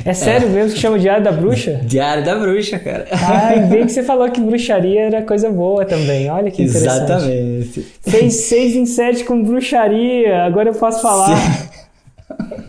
É 0.04 0.13
sério 0.13 0.48
é. 0.48 0.50
mesmo 0.50 0.74
que 0.74 0.80
chama 0.80 0.98
Diário 0.98 1.24
da 1.24 1.32
Bruxa? 1.32 1.82
Diário 1.86 2.24
da 2.24 2.36
Bruxa, 2.36 2.80
cara. 2.80 3.06
Ai, 3.12 3.68
bem 3.70 3.86
que 3.86 3.92
você 3.92 4.01
falou 4.01 4.32
que 4.32 4.42
bruxaria 4.42 5.01
era 5.01 5.22
coisa 5.22 5.51
boa 5.51 5.86
também. 5.86 6.28
Olha 6.32 6.50
que 6.50 6.63
interessante. 6.63 7.04
Exatamente. 7.04 7.88
Fez 8.01 8.34
6 8.34 8.75
em 8.78 8.86
7 8.86 9.24
com 9.25 9.44
bruxaria, 9.44 10.44
agora 10.44 10.70
eu 10.70 10.74
posso 10.74 11.01
falar. 11.01 11.38
É, 12.30 12.63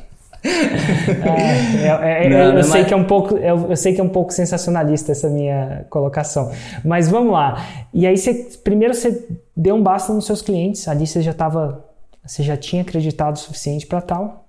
é, 0.45 2.27
é, 2.27 2.29
não, 2.29 2.39
eu, 2.39 2.53
não 2.55 2.63
sei 2.63 2.85
que 2.85 2.93
é 2.93 2.97
um 2.97 3.05
pouco, 3.05 3.37
eu, 3.37 3.71
eu, 3.71 3.77
sei 3.77 3.95
que 3.95 4.01
é 4.01 4.05
um 4.05 4.09
pouco 4.09 4.33
sensacionalista 4.33 5.13
essa 5.13 5.29
minha 5.29 5.87
colocação, 5.89 6.51
mas 6.85 7.09
vamos 7.09 7.33
lá. 7.33 7.65
E 7.95 8.07
aí 8.07 8.17
você, 8.17 8.35
primeiro 8.65 8.93
você 8.93 9.25
deu 9.57 9.77
um 9.77 9.83
basta 9.83 10.13
nos 10.13 10.27
seus 10.27 10.43
clientes, 10.43 10.89
ali 10.89 11.07
você 11.07 11.23
já 11.23 11.31
estava, 11.31 11.85
você 12.27 12.43
já 12.43 12.57
tinha 12.57 12.83
acreditado 12.83 13.37
o 13.37 13.39
suficiente 13.39 13.87
para 13.87 14.01
tal. 14.01 14.49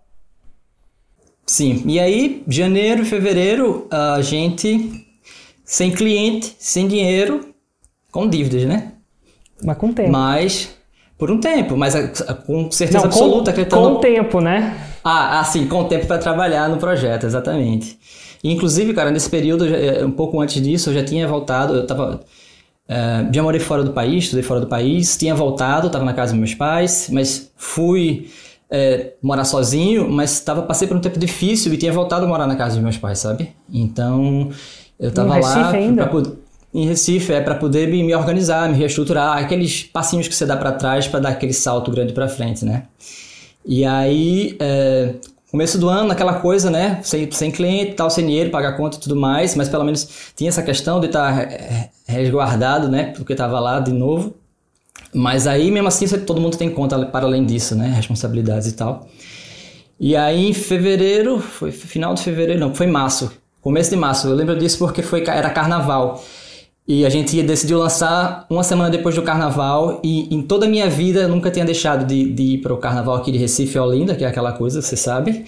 Sim. 1.45 1.83
E 1.85 2.00
aí, 2.00 2.43
janeiro, 2.47 3.05
fevereiro, 3.05 3.88
a 3.91 4.21
gente 4.21 5.05
sem 5.63 5.91
cliente, 5.91 6.55
sem 6.57 6.88
dinheiro, 6.88 7.53
com 8.12 8.27
dívidas, 8.27 8.65
né? 8.65 8.93
Mas 9.63 9.77
com 9.77 9.93
tempo. 9.93 10.12
Mas 10.12 10.75
por 11.23 11.31
um 11.31 11.39
tempo, 11.39 11.77
mas 11.77 11.95
com 12.45 12.69
certeza 12.69 12.97
não, 12.97 13.05
absoluta 13.05 13.45
com, 13.45 13.49
acreditando. 13.51 13.89
Com 13.91 13.99
tempo, 14.01 14.41
né? 14.41 14.77
Ah, 15.01 15.39
assim, 15.39 15.65
com 15.67 15.85
tempo 15.85 16.05
para 16.05 16.17
trabalhar 16.17 16.67
no 16.67 16.75
projeto, 16.75 17.25
exatamente. 17.25 17.97
E, 18.43 18.51
inclusive, 18.51 18.93
cara, 18.93 19.09
nesse 19.09 19.29
período, 19.29 19.63
um 20.05 20.11
pouco 20.11 20.41
antes 20.41 20.61
disso, 20.61 20.89
eu 20.89 20.95
já 20.95 21.01
tinha 21.01 21.25
voltado, 21.25 21.75
eu 21.75 21.87
tava. 21.87 22.19
Uh, 22.89 23.33
já 23.33 23.41
morei 23.41 23.61
fora 23.61 23.83
do 23.83 23.93
país, 23.93 24.25
estudei 24.25 24.43
fora 24.43 24.59
do 24.59 24.67
país, 24.67 25.15
tinha 25.15 25.33
voltado, 25.33 25.87
estava 25.87 26.03
na 26.03 26.11
casa 26.11 26.33
dos 26.33 26.39
meus 26.39 26.53
pais, 26.53 27.07
mas 27.09 27.49
fui 27.55 28.27
é, 28.69 29.13
morar 29.21 29.45
sozinho, 29.45 30.09
mas 30.09 30.41
tava, 30.41 30.63
passei 30.63 30.89
por 30.89 30.97
um 30.97 30.99
tempo 30.99 31.17
difícil 31.17 31.73
e 31.73 31.77
tinha 31.77 31.93
voltado 31.93 32.25
a 32.25 32.27
morar 32.27 32.47
na 32.47 32.57
casa 32.57 32.75
dos 32.75 32.83
meus 32.83 32.97
pais, 32.97 33.19
sabe? 33.19 33.51
Então, 33.73 34.49
eu 34.99 35.09
tava 35.09 35.39
lá 35.39 35.71
ainda? 35.71 36.05
Pra, 36.05 36.21
em 36.73 36.87
Recife 36.87 37.31
é 37.31 37.39
para 37.39 37.55
poder 37.55 37.87
me, 37.87 38.15
organizar, 38.15 38.67
me 38.67 38.75
reestruturar, 38.75 39.37
aqueles 39.37 39.83
passinhos 39.83 40.27
que 40.27 40.33
você 40.33 40.45
dá 40.45 40.57
para 40.57 40.71
trás 40.71 41.07
para 41.07 41.19
dar 41.19 41.29
aquele 41.29 41.53
salto 41.53 41.91
grande 41.91 42.13
para 42.13 42.27
frente, 42.27 42.65
né? 42.65 42.83
E 43.65 43.85
aí, 43.85 44.57
é, 44.59 45.13
começo 45.51 45.77
do 45.77 45.87
ano, 45.87 46.11
aquela 46.11 46.33
coisa, 46.33 46.71
né? 46.71 46.99
Sem, 47.03 47.31
sem 47.31 47.51
cliente, 47.51 47.93
tal, 47.93 48.09
sem 48.09 48.25
dinheiro, 48.25 48.49
pagar 48.49 48.75
conta 48.75 48.97
e 48.97 48.99
tudo 48.99 49.15
mais, 49.15 49.55
mas 49.55 49.69
pelo 49.69 49.83
menos 49.83 50.07
tinha 50.35 50.49
essa 50.49 50.63
questão 50.63 50.99
de 50.99 51.05
estar 51.05 51.47
tá 51.47 51.89
resguardado, 52.07 52.89
né? 52.89 53.13
Porque 53.15 53.33
estava 53.33 53.59
lá 53.59 53.79
de 53.79 53.91
novo. 53.91 54.33
Mas 55.13 55.45
aí, 55.45 55.69
mesmo 55.69 55.87
assim, 55.87 56.07
todo 56.25 56.41
mundo 56.41 56.57
tem 56.57 56.71
conta 56.71 57.05
para 57.05 57.25
além 57.25 57.45
disso, 57.45 57.75
né? 57.75 57.93
Responsabilidades 57.95 58.67
e 58.67 58.71
tal. 58.71 59.07
E 59.99 60.15
aí, 60.15 60.49
em 60.49 60.53
fevereiro, 60.53 61.39
foi 61.39 61.71
final 61.71 62.15
de 62.15 62.23
fevereiro, 62.23 62.59
não, 62.59 62.73
foi 62.73 62.87
março, 62.87 63.31
começo 63.61 63.91
de 63.91 63.95
março. 63.95 64.27
Eu 64.27 64.33
lembro 64.33 64.57
disso 64.57 64.79
porque 64.79 65.03
foi, 65.03 65.23
era 65.27 65.51
carnaval. 65.51 66.23
E 66.85 67.05
a 67.05 67.09
gente 67.09 67.41
decidiu 67.43 67.79
lançar 67.79 68.45
uma 68.49 68.61
semana 68.61 68.89
depois 68.89 69.15
do 69.15 69.21
carnaval. 69.21 70.01
E 70.03 70.33
em 70.33 70.41
toda 70.41 70.65
a 70.65 70.69
minha 70.69 70.89
vida 70.89 71.21
eu 71.21 71.29
nunca 71.29 71.49
tinha 71.49 71.63
deixado 71.63 72.05
de, 72.05 72.29
de 72.29 72.43
ir 72.43 72.57
para 72.57 72.73
o 72.73 72.77
carnaval 72.77 73.15
aqui 73.15 73.31
de 73.31 73.37
Recife, 73.37 73.79
Olinda, 73.79 74.15
que 74.15 74.25
é 74.25 74.27
aquela 74.27 74.51
coisa, 74.51 74.81
você 74.81 74.97
sabe. 74.97 75.45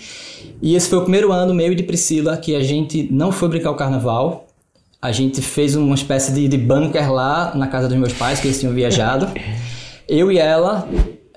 E 0.62 0.75
esse 0.75 0.88
foi 0.88 1.00
o 1.00 1.01
primeiro 1.01 1.34
ano, 1.34 1.54
meio 1.54 1.75
de 1.75 1.84
Priscila, 1.84 2.38
que 2.38 2.56
a 2.56 2.63
gente 2.63 3.10
não 3.12 3.34
foi 3.34 3.50
brincar 3.50 3.72
o 3.72 3.75
carnaval. 3.75 4.48
A 5.01 5.12
gente 5.12 5.42
fez 5.42 5.75
uma 5.75 5.94
espécie 5.94 6.32
de, 6.32 6.48
de 6.48 6.58
bunker 6.58 7.12
lá 7.12 7.54
na 7.54 7.68
casa 7.68 7.89
dos 7.89 7.98
meus 7.98 8.13
pais, 8.13 8.39
que 8.39 8.48
eles 8.48 8.60
tinham 8.60 8.74
viajado. 8.74 9.27
Eu 10.08 10.32
e 10.32 10.38
ela 10.38 10.88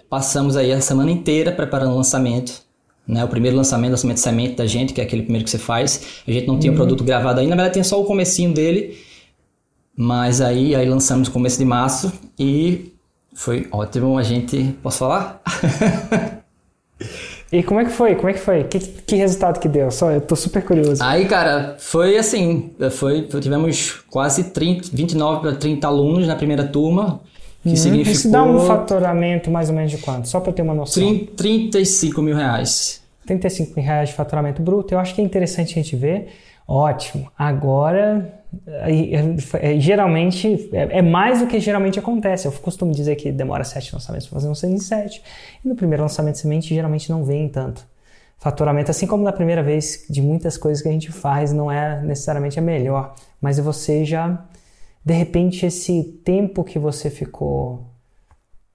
passamos 0.09 0.57
aí 0.57 0.71
a 0.71 0.81
semana 0.81 1.11
inteira 1.11 1.51
preparando 1.51 1.93
o 1.93 1.97
lançamento. 1.97 2.69
Né, 3.07 3.25
o 3.25 3.29
primeiro 3.29 3.57
lançamento, 3.57 3.93
lançamento 3.93 4.17
de 4.17 4.23
semente 4.23 4.55
da 4.55 4.67
gente, 4.67 4.93
que 4.93 5.01
é 5.01 5.05
aquele 5.05 5.23
primeiro 5.23 5.43
que 5.43 5.51
você 5.51 5.59
faz. 5.59 6.23
A 6.27 6.31
gente 6.31 6.47
não 6.47 6.59
tinha 6.59 6.71
o 6.71 6.75
uhum. 6.75 6.77
produto 6.77 7.03
gravado 7.03 7.41
ainda, 7.41 7.51
na 7.51 7.57
verdade 7.57 7.73
tinha 7.73 7.85
só 7.85 7.99
o 7.99 8.05
comecinho 8.05 8.53
dele 8.53 9.08
mas 10.01 10.41
aí, 10.41 10.77
aí 10.77 10.89
lançamos 10.89 11.27
no 11.27 11.35
começo 11.35 11.59
de 11.59 11.65
março 11.65 12.13
e 12.39 12.93
foi 13.35 13.67
ótimo. 13.73 14.17
A 14.17 14.23
gente. 14.23 14.77
Posso 14.81 14.99
falar? 14.99 15.43
E 17.51 17.63
como 17.63 17.81
é 17.81 17.85
que 17.87 17.91
foi? 17.91 18.15
Como 18.15 18.29
é 18.29 18.35
que 18.35 18.41
foi? 18.41 18.65
Que, 18.65 18.79
que 18.79 19.17
resultado 19.17 19.59
que 19.59 19.67
deu? 19.67 19.91
Só 19.91 20.11
eu 20.11 20.21
tô 20.21 20.37
super 20.37 20.63
curioso. 20.63 21.03
Aí, 21.03 21.25
cara, 21.25 21.77
foi 21.79 22.19
assim, 22.19 22.73
foi, 22.91 23.23
tivemos 23.23 24.03
quase 24.11 24.51
30, 24.51 24.91
29 24.93 25.41
para 25.41 25.55
30 25.55 25.87
alunos 25.87 26.27
na 26.27 26.37
primeira 26.37 26.67
turma, 26.67 27.23
que 27.63 27.71
uhum. 27.71 27.77
significou... 27.77 28.13
Isso 28.13 28.31
dá 28.31 28.43
um 28.43 28.61
faturamento 28.61 29.51
mais 29.51 29.71
ou 29.71 29.75
menos 29.75 29.91
de 29.91 29.97
quanto? 29.97 30.29
Só 30.29 30.41
para 30.41 30.51
eu 30.51 30.55
ter 30.57 30.61
uma 30.61 30.75
noção. 30.75 31.03
30, 31.03 31.33
35 31.37 32.21
mil 32.21 32.37
reais. 32.37 33.01
35 33.25 33.73
mil 33.77 33.83
reais 33.83 34.11
de 34.11 34.15
faturamento 34.15 34.61
bruto. 34.61 34.93
Eu 34.93 34.99
acho 34.99 35.15
que 35.15 35.23
é 35.23 35.25
interessante 35.25 35.71
a 35.71 35.83
gente 35.83 35.97
ver. 35.97 36.29
Ótimo. 36.67 37.33
Agora 37.39 38.38
é, 38.67 39.73
é, 39.75 39.81
geralmente 39.81 40.71
é, 40.73 40.99
é, 40.99 41.03
mais 41.03 41.41
do 41.41 41.47
que 41.47 41.61
geralmente 41.61 41.99
acontece. 41.99 42.47
Eu 42.47 42.53
costumo 42.53 42.93
dizer 42.93 43.17
que 43.17 43.31
demora 43.31 43.65
sete 43.65 43.93
lançamentos 43.93 44.27
para 44.27 44.37
fazer 44.37 44.49
um 44.49 44.55
semente 44.55 44.85
sete. 44.85 45.23
E 45.65 45.69
no 45.69 45.75
primeiro 45.75 46.03
lançamento 46.03 46.35
de 46.35 46.41
semente 46.41 46.75
geralmente 46.75 47.11
não 47.11 47.25
vem 47.25 47.49
tanto 47.49 47.87
faturamento, 48.39 48.91
assim 48.91 49.07
como 49.07 49.25
na 49.25 49.33
primeira 49.33 49.63
vez 49.63 50.07
de 50.09 50.23
muitas 50.23 50.57
coisas 50.57 50.81
que 50.81 50.89
a 50.89 50.93
gente 50.93 51.11
faz 51.11 51.53
não 51.53 51.71
é 51.71 52.01
necessariamente 52.03 52.57
a 52.59 52.63
melhor, 52.63 53.15
mas 53.41 53.59
você 53.59 54.05
já 54.05 54.45
de 55.05 55.13
repente 55.13 55.67
esse 55.67 56.05
tempo 56.25 56.63
que 56.63 56.79
você 56.79 57.11
ficou 57.11 57.85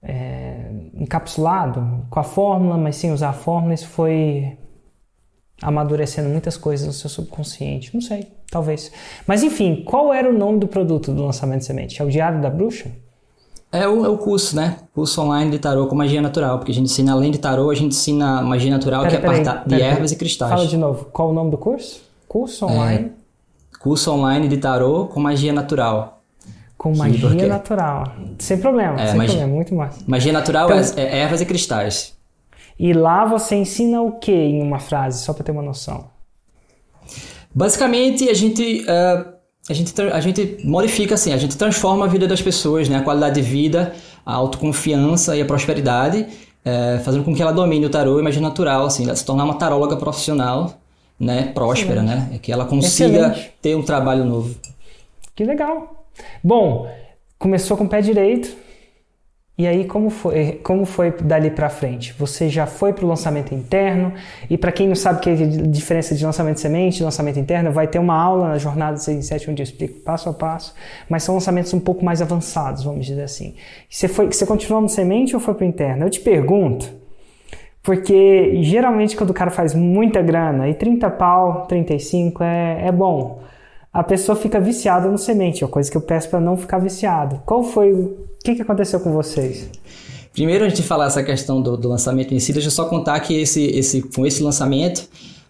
é, 0.02 0.70
encapsulado 0.94 2.06
com 2.10 2.20
a 2.20 2.24
fórmula, 2.24 2.76
mas 2.76 2.96
sem 2.96 3.10
usar 3.10 3.30
a 3.30 3.32
fórmula, 3.32 3.72
isso 3.72 3.88
foi 3.88 4.58
amadurecendo 5.62 6.28
muitas 6.28 6.56
coisas 6.56 6.86
no 6.86 6.92
seu 6.92 7.08
subconsciente. 7.08 7.94
Não 7.94 8.02
sei, 8.02 8.33
talvez. 8.50 8.90
Mas 9.26 9.42
enfim, 9.42 9.82
qual 9.84 10.12
era 10.12 10.28
o 10.28 10.32
nome 10.32 10.58
do 10.58 10.66
produto 10.66 11.12
do 11.12 11.24
lançamento 11.24 11.60
de 11.60 11.66
semente? 11.66 12.00
É 12.00 12.04
o 12.04 12.10
Diário 12.10 12.40
da 12.40 12.50
Bruxa? 12.50 12.90
É 13.74 13.88
o, 13.88 14.04
é 14.04 14.08
o 14.08 14.16
curso, 14.16 14.54
né? 14.54 14.76
Curso 14.94 15.20
online 15.20 15.50
de 15.50 15.58
tarô 15.58 15.88
com 15.88 15.96
magia 15.96 16.22
natural, 16.22 16.58
porque 16.58 16.70
a 16.70 16.74
gente 16.74 16.86
ensina 16.86 17.12
além 17.12 17.32
de 17.32 17.38
tarô, 17.38 17.70
a 17.70 17.74
gente 17.74 17.90
ensina 17.90 18.40
magia 18.40 18.70
natural, 18.70 19.02
pera, 19.02 19.10
que 19.10 19.16
é 19.16 19.42
parte 19.42 19.68
de 19.68 19.82
ervas 19.82 20.12
e 20.12 20.16
cristais. 20.16 20.52
Fala 20.52 20.66
de 20.66 20.76
novo, 20.76 21.06
qual 21.06 21.30
o 21.30 21.32
nome 21.32 21.50
do 21.50 21.58
curso? 21.58 22.00
Curso 22.28 22.66
online? 22.66 23.06
É, 23.06 23.78
curso 23.80 24.12
online 24.12 24.46
de 24.46 24.58
tarô 24.58 25.06
com 25.06 25.18
magia 25.18 25.52
natural. 25.52 26.22
Com 26.78 26.96
magia 26.96 27.48
natural. 27.48 28.12
Sem 28.38 28.58
problema, 28.58 29.00
é, 29.00 29.08
sem 29.08 29.16
magia, 29.16 29.34
problema, 29.38 29.54
muito 29.54 29.74
mais. 29.74 30.06
Magia 30.06 30.32
natural 30.32 30.70
então, 30.70 30.78
é, 30.96 31.02
é 31.02 31.18
ervas 31.18 31.40
e 31.40 31.46
cristais. 31.46 32.16
E 32.78 32.92
lá 32.92 33.24
você 33.24 33.56
ensina 33.56 34.00
o 34.02 34.12
que 34.12 34.32
em 34.32 34.62
uma 34.62 34.78
frase, 34.78 35.24
só 35.24 35.32
para 35.32 35.42
ter 35.42 35.50
uma 35.50 35.62
noção? 35.62 36.13
Basicamente, 37.54 38.28
a 38.28 38.34
gente, 38.34 38.82
uh, 38.82 39.32
a, 39.68 39.72
gente, 39.72 40.00
a 40.00 40.20
gente 40.20 40.58
modifica 40.64 41.14
assim, 41.14 41.32
a 41.32 41.36
gente 41.36 41.56
transforma 41.56 42.04
a 42.04 42.08
vida 42.08 42.26
das 42.26 42.42
pessoas, 42.42 42.88
né? 42.88 42.96
a 42.96 43.02
qualidade 43.02 43.40
de 43.40 43.42
vida, 43.42 43.94
a 44.26 44.34
autoconfiança 44.34 45.36
e 45.36 45.40
a 45.40 45.44
prosperidade, 45.44 46.26
uh, 46.66 47.02
fazendo 47.04 47.22
com 47.22 47.34
que 47.34 47.40
ela 47.40 47.52
domine 47.52 47.86
o 47.86 47.90
tarô 47.90 48.18
e 48.18 48.22
magia 48.22 48.42
natural, 48.42 48.86
assim, 48.86 49.14
se 49.14 49.24
tornar 49.24 49.44
uma 49.44 49.54
taróloga 49.54 49.96
profissional, 49.96 50.74
né? 51.18 51.52
próspera, 51.54 52.02
Excelente. 52.02 52.30
né? 52.32 52.38
que 52.42 52.50
ela 52.50 52.64
consiga 52.64 53.28
Excelente. 53.28 53.52
ter 53.62 53.76
um 53.76 53.82
trabalho 53.82 54.24
novo. 54.24 54.56
Que 55.36 55.44
legal! 55.44 56.06
Bom, 56.42 56.88
começou 57.38 57.76
com 57.76 57.84
o 57.84 57.88
pé 57.88 58.00
direito, 58.00 58.54
e 59.56 59.68
aí 59.68 59.84
como 59.84 60.10
foi, 60.10 60.60
como 60.64 60.84
foi 60.84 61.12
dali 61.12 61.48
para 61.48 61.70
frente? 61.70 62.12
Você 62.18 62.48
já 62.48 62.66
foi 62.66 62.92
para 62.92 63.04
o 63.04 63.08
lançamento 63.08 63.54
interno 63.54 64.12
e 64.50 64.58
para 64.58 64.72
quem 64.72 64.88
não 64.88 64.96
sabe 64.96 65.20
que 65.20 65.30
é 65.30 65.32
a 65.32 65.36
diferença 65.36 66.12
de 66.12 66.26
lançamento 66.26 66.56
de 66.56 66.60
semente 66.60 67.00
e 67.00 67.04
lançamento 67.04 67.38
interno, 67.38 67.70
vai 67.70 67.86
ter 67.86 68.00
uma 68.00 68.20
aula 68.20 68.48
na 68.48 68.58
jornada 68.58 68.96
6 68.96 69.16
em 69.16 69.22
7 69.22 69.50
onde 69.52 69.62
eu 69.62 69.64
explico 69.64 70.00
passo 70.00 70.28
a 70.28 70.32
passo, 70.32 70.74
mas 71.08 71.22
são 71.22 71.36
lançamentos 71.36 71.72
um 71.72 71.78
pouco 71.78 72.04
mais 72.04 72.20
avançados, 72.20 72.82
vamos 72.82 73.06
dizer 73.06 73.22
assim. 73.22 73.54
Você 73.88 74.08
foi, 74.08 74.26
você 74.26 74.44
continuou 74.44 74.82
no 74.82 74.88
semente 74.88 75.36
ou 75.36 75.40
foi 75.40 75.54
para 75.54 75.66
interno? 75.66 76.04
Eu 76.04 76.10
te 76.10 76.18
pergunto, 76.18 76.90
porque 77.80 78.60
geralmente 78.60 79.16
quando 79.16 79.30
o 79.30 79.34
cara 79.34 79.52
faz 79.52 79.72
muita 79.72 80.20
grana, 80.20 80.68
e 80.68 80.74
30 80.74 81.08
pau, 81.10 81.66
35 81.68 82.42
é, 82.42 82.88
é 82.88 82.90
bom, 82.90 83.40
a 83.92 84.02
pessoa 84.02 84.34
fica 84.34 84.58
viciada 84.58 85.08
no 85.08 85.16
semente, 85.16 85.62
é 85.62 85.66
uma 85.66 85.72
coisa 85.72 85.88
que 85.88 85.96
eu 85.96 86.00
peço 86.00 86.28
para 86.28 86.40
não 86.40 86.56
ficar 86.56 86.78
viciado. 86.78 87.40
Qual 87.46 87.62
foi 87.62 88.16
que, 88.44 88.54
que 88.54 88.62
aconteceu 88.62 89.00
com 89.00 89.10
vocês? 89.10 89.70
Primeiro, 90.32 90.64
antes 90.64 90.76
de 90.76 90.82
falar 90.82 91.06
essa 91.06 91.22
questão 91.22 91.62
do, 91.62 91.76
do, 91.76 91.88
lançamento 91.88 92.34
em 92.34 92.38
si, 92.38 92.52
deixa 92.52 92.68
eu 92.68 92.72
só 92.72 92.84
contar 92.84 93.18
que 93.20 93.40
esse, 93.40 93.64
esse, 93.66 94.02
com 94.02 94.26
esse 94.26 94.42
lançamento, 94.42 95.08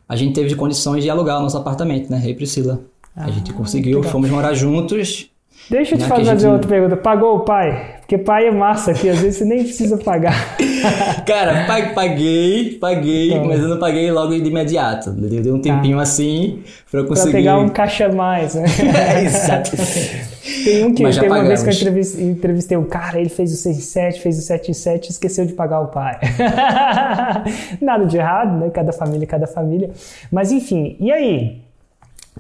a 0.09 0.15
gente 0.15 0.35
teve 0.35 0.55
condições 0.55 1.03
de 1.03 1.11
alugar 1.11 1.39
o 1.41 1.43
nosso 1.43 1.57
apartamento, 1.57 2.09
né? 2.11 2.19
Rei 2.19 2.35
Priscila. 2.35 2.81
Ah, 3.17 3.25
a 3.25 3.31
gente 3.31 3.51
ah, 3.51 3.55
conseguiu, 3.55 4.03
fomos 4.05 4.31
morar 4.31 4.55
juntos. 4.55 5.29
Deixa 5.69 5.95
eu 5.95 5.99
te 5.99 6.03
né? 6.03 6.09
fazer 6.09 6.25
gente... 6.39 6.47
outra 6.47 6.69
pergunta. 6.69 6.97
Pagou 6.97 7.37
o 7.37 7.41
pai? 7.41 7.97
Porque 8.01 8.17
pai 8.19 8.47
é 8.47 8.53
massa 8.53 8.93
aqui, 8.93 9.09
às 9.09 9.19
vezes 9.19 9.39
você 9.39 9.45
nem 9.45 9.65
precisa 9.65 9.99
pagar. 9.99 10.57
Cara, 11.27 11.67
paguei, 11.95 12.79
paguei, 12.81 13.33
então. 13.33 13.47
mas 13.47 13.61
eu 13.61 13.69
não 13.69 13.79
paguei 13.79 14.11
logo 14.11 14.33
de 14.39 14.49
imediato. 14.49 15.11
Deu 15.11 15.55
um 15.55 15.61
tá. 15.61 15.75
tempinho 15.75 15.99
assim 15.99 16.63
pra 16.91 17.01
eu 17.01 17.07
conseguir. 17.07 17.31
Pra 17.31 17.41
pegar 17.41 17.59
um 17.59 17.69
caixa 17.69 18.07
a 18.07 18.13
mais, 18.13 18.55
né? 18.55 18.65
é, 19.17 19.25
exato. 19.25 19.71
Tem 20.65 20.85
um 20.85 20.95
que 20.95 21.03
tem 21.03 21.29
uma 21.29 21.45
vez 21.45 21.63
que 21.63 21.71
eu 21.71 21.75
entrevistei, 21.75 22.25
entrevistei 22.25 22.77
um 22.77 22.85
cara, 22.85 23.19
ele 23.19 23.29
fez 23.29 23.53
o 23.53 23.57
6 23.57 23.85
7, 23.85 24.21
fez 24.21 24.39
o 24.39 24.43
7 24.43 24.75
7 24.75 25.11
esqueceu 25.11 25.47
de 25.47 25.53
pagar 25.53 25.81
o 25.81 25.89
pai. 25.89 26.19
Nada 27.81 28.07
de 28.07 28.17
errado, 28.17 28.59
né? 28.59 28.71
Cada 28.71 28.93
família, 28.93 29.27
cada 29.27 29.47
família. 29.47 29.91
Mas 30.31 30.53
enfim, 30.53 30.97
e 31.01 31.11
aí? 31.11 31.64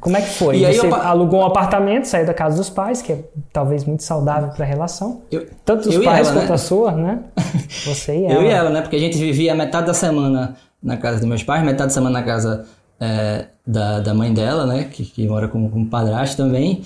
Como 0.00 0.16
é 0.16 0.20
que 0.20 0.30
foi? 0.30 0.62
E 0.62 0.72
Você 0.74 0.86
alugou 0.86 1.40
um 1.40 1.46
apartamento, 1.46 2.04
saiu 2.06 2.26
da 2.26 2.34
casa 2.34 2.56
dos 2.56 2.68
pais, 2.68 3.00
que 3.00 3.12
é 3.12 3.18
talvez 3.52 3.84
muito 3.84 4.02
saudável 4.02 4.50
para 4.50 4.64
a 4.64 4.68
relação. 4.68 5.22
Eu, 5.30 5.46
Tanto 5.64 5.88
os 5.88 5.98
pais 5.98 6.28
ela, 6.28 6.40
quanto 6.40 6.48
né? 6.48 6.54
a 6.54 6.58
sua, 6.58 6.92
né? 6.92 7.20
Você 7.86 8.18
e 8.18 8.24
ela. 8.24 8.34
Eu 8.34 8.42
e 8.42 8.48
ela, 8.48 8.70
né? 8.70 8.80
Porque 8.82 8.96
a 8.96 8.98
gente 8.98 9.16
vivia 9.16 9.54
metade 9.54 9.86
da 9.86 9.94
semana 9.94 10.56
na 10.82 10.96
casa 10.96 11.18
dos 11.18 11.28
meus 11.28 11.42
pais, 11.42 11.62
metade 11.62 11.88
da 11.88 11.94
semana 11.94 12.18
na 12.18 12.24
casa 12.24 12.66
é, 13.00 13.46
da, 13.66 14.00
da 14.00 14.12
mãe 14.12 14.32
dela, 14.34 14.66
né? 14.66 14.84
Que, 14.84 15.04
que 15.04 15.26
mora 15.26 15.48
com, 15.48 15.70
com 15.70 15.82
o 15.82 15.86
padrasto 15.86 16.36
também. 16.36 16.82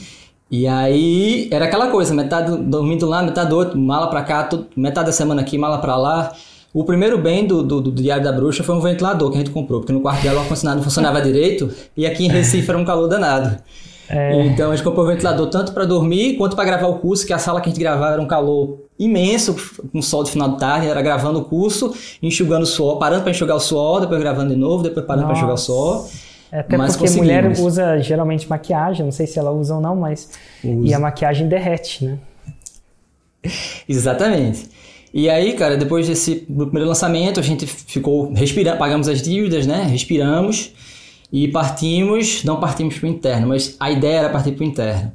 E 0.51 0.67
aí 0.67 1.49
era 1.51 1.67
aquela 1.67 1.89
coisa, 1.89 2.15
metade 2.15 2.57
dormindo 2.57 3.07
lá, 3.07 3.23
metade 3.23 3.51
do 3.51 3.57
outro, 3.57 3.79
mala 3.79 4.09
pra 4.09 4.23
cá, 4.23 4.45
tudo, 4.45 4.67
metade 4.77 5.07
da 5.07 5.13
semana 5.13 5.43
aqui, 5.43 5.59
mala 5.59 5.79
pra 5.79 5.97
lá. 5.97 6.33
O 6.79 6.85
primeiro 6.85 7.19
bem 7.19 7.45
do, 7.45 7.61
do, 7.61 7.81
do, 7.81 7.91
Diário 7.91 8.23
da 8.23 8.31
Bruxa 8.31 8.63
foi 8.63 8.73
um 8.73 8.81
ventilador 8.81 9.33
que 9.33 9.35
a 9.35 9.41
gente 9.41 9.51
comprou, 9.51 9.81
porque 9.81 9.93
no 9.93 10.01
quarto 10.01 10.23
dela 10.23 10.37
o 10.37 10.39
ar-condicionado 10.43 10.77
não 10.77 10.85
funcionava 10.85 11.21
direito 11.21 11.69
e 11.97 12.07
aqui 12.07 12.25
em 12.25 12.29
Recife 12.29 12.71
era 12.71 12.79
um 12.79 12.85
calor 12.85 13.09
danado. 13.09 13.61
É. 14.09 14.47
Então 14.47 14.71
a 14.71 14.77
gente 14.77 14.85
comprou 14.85 15.05
o 15.05 15.09
ventilador 15.09 15.49
tanto 15.49 15.73
para 15.73 15.85
dormir 15.85 16.37
quanto 16.37 16.55
para 16.55 16.65
gravar 16.65 16.87
o 16.87 17.01
curso, 17.01 17.27
que 17.27 17.33
a 17.33 17.39
sala 17.39 17.61
que 17.61 17.69
a 17.69 17.73
gente 17.73 17.81
gravava 17.81 18.13
era 18.13 18.23
um 18.23 18.29
calor 18.29 18.79
imenso, 18.97 19.57
com 19.93 20.01
sol 20.01 20.23
de 20.23 20.31
final 20.31 20.51
de 20.51 20.61
tarde, 20.61 20.87
era 20.87 21.03
gravando 21.03 21.41
o 21.41 21.45
curso, 21.47 21.93
enxugando 22.23 22.63
o 22.63 22.67
suor, 22.67 22.97
parando 23.01 23.23
para 23.23 23.33
enxugar 23.33 23.57
o 23.57 23.61
suor, 23.61 24.03
depois 24.03 24.21
gravando 24.21 24.55
de 24.55 24.61
novo, 24.61 24.85
depois 24.85 25.05
parando 25.05 25.27
para 25.27 25.37
enxugar 25.37 25.55
o 25.55 25.59
suor. 25.59 26.07
É, 26.53 26.61
até 26.61 26.77
mas 26.77 26.97
porque 26.97 27.11
mulher 27.11 27.45
usa 27.59 27.99
geralmente 27.99 28.49
maquiagem, 28.49 29.05
não 29.05 29.11
sei 29.11 29.27
se 29.27 29.37
ela 29.37 29.51
usa 29.51 29.75
ou 29.75 29.81
não, 29.81 29.97
mas. 29.97 30.31
Usa. 30.63 30.89
E 30.89 30.95
a 30.95 31.01
maquiagem 31.01 31.49
derrete, 31.49 32.05
né? 32.05 32.19
Exatamente. 33.89 34.79
E 35.13 35.29
aí, 35.29 35.55
cara, 35.55 35.77
depois 35.77 36.07
desse 36.07 36.37
primeiro 36.37 36.87
lançamento, 36.87 37.41
a 37.41 37.43
gente 37.43 37.67
ficou 37.67 38.33
respirando, 38.33 38.79
pagamos 38.79 39.09
as 39.09 39.23
dívidas, 39.23 39.67
né? 39.67 39.83
Respiramos 39.85 40.73
e 41.33 41.49
partimos, 41.49 42.45
não 42.45 42.61
partimos 42.61 42.99
para 42.99 43.07
o 43.07 43.11
interno, 43.11 43.49
mas 43.49 43.77
a 43.79 43.91
ideia 43.91 44.19
era 44.19 44.29
partir 44.31 44.53
para 44.53 44.65
o 44.65 44.67
interno. 44.67 45.13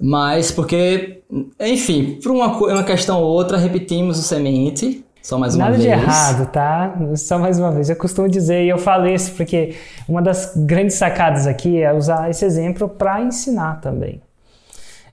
Mas 0.00 0.50
porque, 0.50 1.22
enfim, 1.58 2.18
por 2.22 2.32
uma, 2.32 2.48
uma 2.48 2.84
questão 2.84 3.20
ou 3.22 3.28
outra, 3.28 3.56
repetimos 3.56 4.18
o 4.18 4.22
semente, 4.22 5.04
só 5.22 5.38
mais 5.38 5.54
uma 5.54 5.64
Nada 5.64 5.78
vez. 5.78 5.88
Nada 5.88 6.00
de 6.00 6.06
errado, 6.06 6.52
tá? 6.52 6.94
Só 7.16 7.38
mais 7.38 7.58
uma 7.58 7.72
vez. 7.72 7.90
Eu 7.90 7.96
costumo 7.96 8.28
dizer, 8.28 8.64
e 8.64 8.68
eu 8.68 8.78
falo 8.78 9.08
isso 9.08 9.32
porque 9.32 9.74
uma 10.08 10.22
das 10.22 10.52
grandes 10.54 10.96
sacadas 10.96 11.46
aqui 11.46 11.82
é 11.82 11.92
usar 11.92 12.30
esse 12.30 12.44
exemplo 12.44 12.88
para 12.88 13.22
ensinar 13.22 13.80
também. 13.80 14.20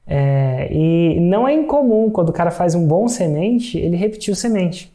É, 0.05 0.67
e 0.71 1.19
não 1.19 1.47
é 1.47 1.53
incomum 1.53 2.09
quando 2.09 2.29
o 2.29 2.33
cara 2.33 2.51
faz 2.51 2.75
um 2.75 2.85
bom 2.85 3.07
semente, 3.07 3.77
ele 3.77 3.95
repetir 3.95 4.33
o 4.33 4.35
semente. 4.35 4.93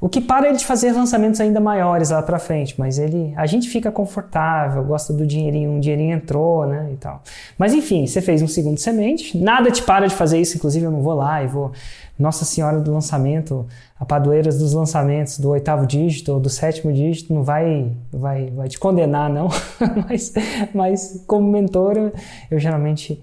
O 0.00 0.08
que 0.08 0.20
para 0.20 0.48
ele 0.48 0.58
de 0.58 0.64
fazer 0.64 0.92
lançamentos 0.92 1.40
ainda 1.40 1.58
maiores 1.58 2.10
lá 2.10 2.22
para 2.22 2.38
frente, 2.38 2.74
mas 2.78 3.00
ele, 3.00 3.32
a 3.36 3.46
gente 3.46 3.68
fica 3.68 3.90
confortável, 3.90 4.84
gosta 4.84 5.12
do 5.12 5.26
dinheirinho, 5.26 5.72
um 5.72 5.80
dinheirinho 5.80 6.14
entrou, 6.14 6.64
né, 6.66 6.90
e 6.92 6.96
tal. 6.96 7.20
Mas 7.58 7.74
enfim, 7.74 8.06
você 8.06 8.22
fez 8.22 8.40
um 8.40 8.46
segundo 8.46 8.78
semente, 8.78 9.36
nada 9.36 9.72
te 9.72 9.82
para 9.82 10.06
de 10.06 10.14
fazer 10.14 10.40
isso, 10.40 10.56
inclusive 10.56 10.84
eu 10.84 10.92
não 10.92 11.02
vou 11.02 11.14
lá 11.14 11.42
e 11.42 11.48
vou 11.48 11.72
Nossa 12.16 12.44
Senhora 12.44 12.78
do 12.78 12.92
lançamento, 12.92 13.66
a 13.98 14.04
padroeira 14.04 14.52
dos 14.52 14.72
lançamentos 14.72 15.36
do 15.40 15.50
oitavo 15.50 15.84
dígito 15.84 16.32
ou 16.32 16.38
do 16.38 16.48
sétimo 16.48 16.92
dígito 16.92 17.34
não 17.34 17.42
vai 17.42 17.90
vai 18.12 18.50
vai 18.50 18.68
te 18.68 18.78
condenar 18.78 19.28
não, 19.28 19.48
mas 20.08 20.32
mas 20.72 21.24
como 21.26 21.50
mentora, 21.50 22.12
eu 22.48 22.58
geralmente 22.60 23.20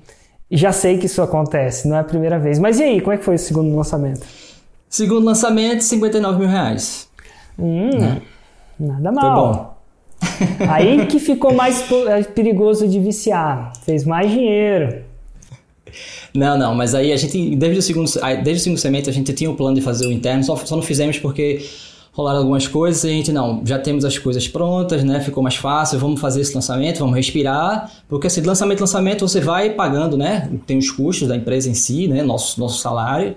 já 0.49 0.71
sei 0.71 0.97
que 0.97 1.05
isso 1.05 1.21
acontece, 1.21 1.87
não 1.87 1.95
é 1.95 1.99
a 1.99 2.03
primeira 2.03 2.39
vez. 2.39 2.59
Mas 2.59 2.79
e 2.79 2.83
aí, 2.83 3.01
como 3.01 3.13
é 3.13 3.17
que 3.17 3.23
foi 3.23 3.35
o 3.35 3.39
segundo 3.39 3.75
lançamento? 3.75 4.25
Segundo 4.89 5.25
lançamento, 5.25 5.83
59 5.83 6.39
mil 6.39 6.47
reais. 6.47 7.09
Hum, 7.57 7.89
né? 7.89 8.21
Nada 8.79 9.11
mal. 9.11 9.25
Foi 10.21 10.59
bom. 10.59 10.67
aí 10.71 11.05
que 11.07 11.19
ficou 11.19 11.53
mais 11.53 11.85
é, 12.07 12.23
perigoso 12.23 12.87
de 12.87 12.99
viciar. 12.99 13.73
Fez 13.83 14.03
mais 14.03 14.31
dinheiro. 14.31 15.03
Não, 16.33 16.57
não, 16.57 16.75
mas 16.75 16.93
aí 16.93 17.13
a 17.13 17.15
gente, 17.15 17.55
desde 17.55 17.79
o 17.79 17.81
segundo, 17.81 18.11
desde 18.43 18.61
o 18.61 18.63
segundo 18.63 18.79
semestre, 18.79 19.09
a 19.09 19.13
gente 19.13 19.31
tinha 19.33 19.49
o 19.49 19.55
plano 19.55 19.75
de 19.75 19.81
fazer 19.81 20.05
o 20.07 20.11
interno, 20.11 20.43
só, 20.43 20.55
só 20.57 20.75
não 20.75 20.83
fizemos 20.83 21.17
porque 21.17 21.65
rolaram 22.15 22.39
algumas 22.39 22.65
coisas 22.65 23.03
e 23.03 23.07
a 23.07 23.11
gente, 23.11 23.31
não, 23.33 23.61
já 23.65 23.77
temos 23.77 24.05
as 24.05 24.17
coisas 24.17 24.47
prontas, 24.47 25.03
né? 25.03 25.19
Ficou 25.19 25.43
mais 25.43 25.57
fácil, 25.57 25.99
vamos 25.99 26.21
fazer 26.21 26.39
esse 26.39 26.55
lançamento, 26.55 26.99
vamos 26.99 27.13
respirar, 27.13 27.91
porque 28.07 28.27
assim, 28.27 28.39
lançamento 28.39 28.79
lançamento 28.79 29.27
você 29.27 29.41
vai 29.41 29.71
pagando, 29.71 30.17
né? 30.17 30.49
Tem 30.65 30.77
os 30.77 30.89
custos 30.89 31.27
da 31.27 31.35
empresa 31.35 31.69
em 31.69 31.73
si, 31.73 32.07
né? 32.07 32.23
Nosso, 32.23 32.57
nosso 32.57 32.79
salário. 32.79 33.35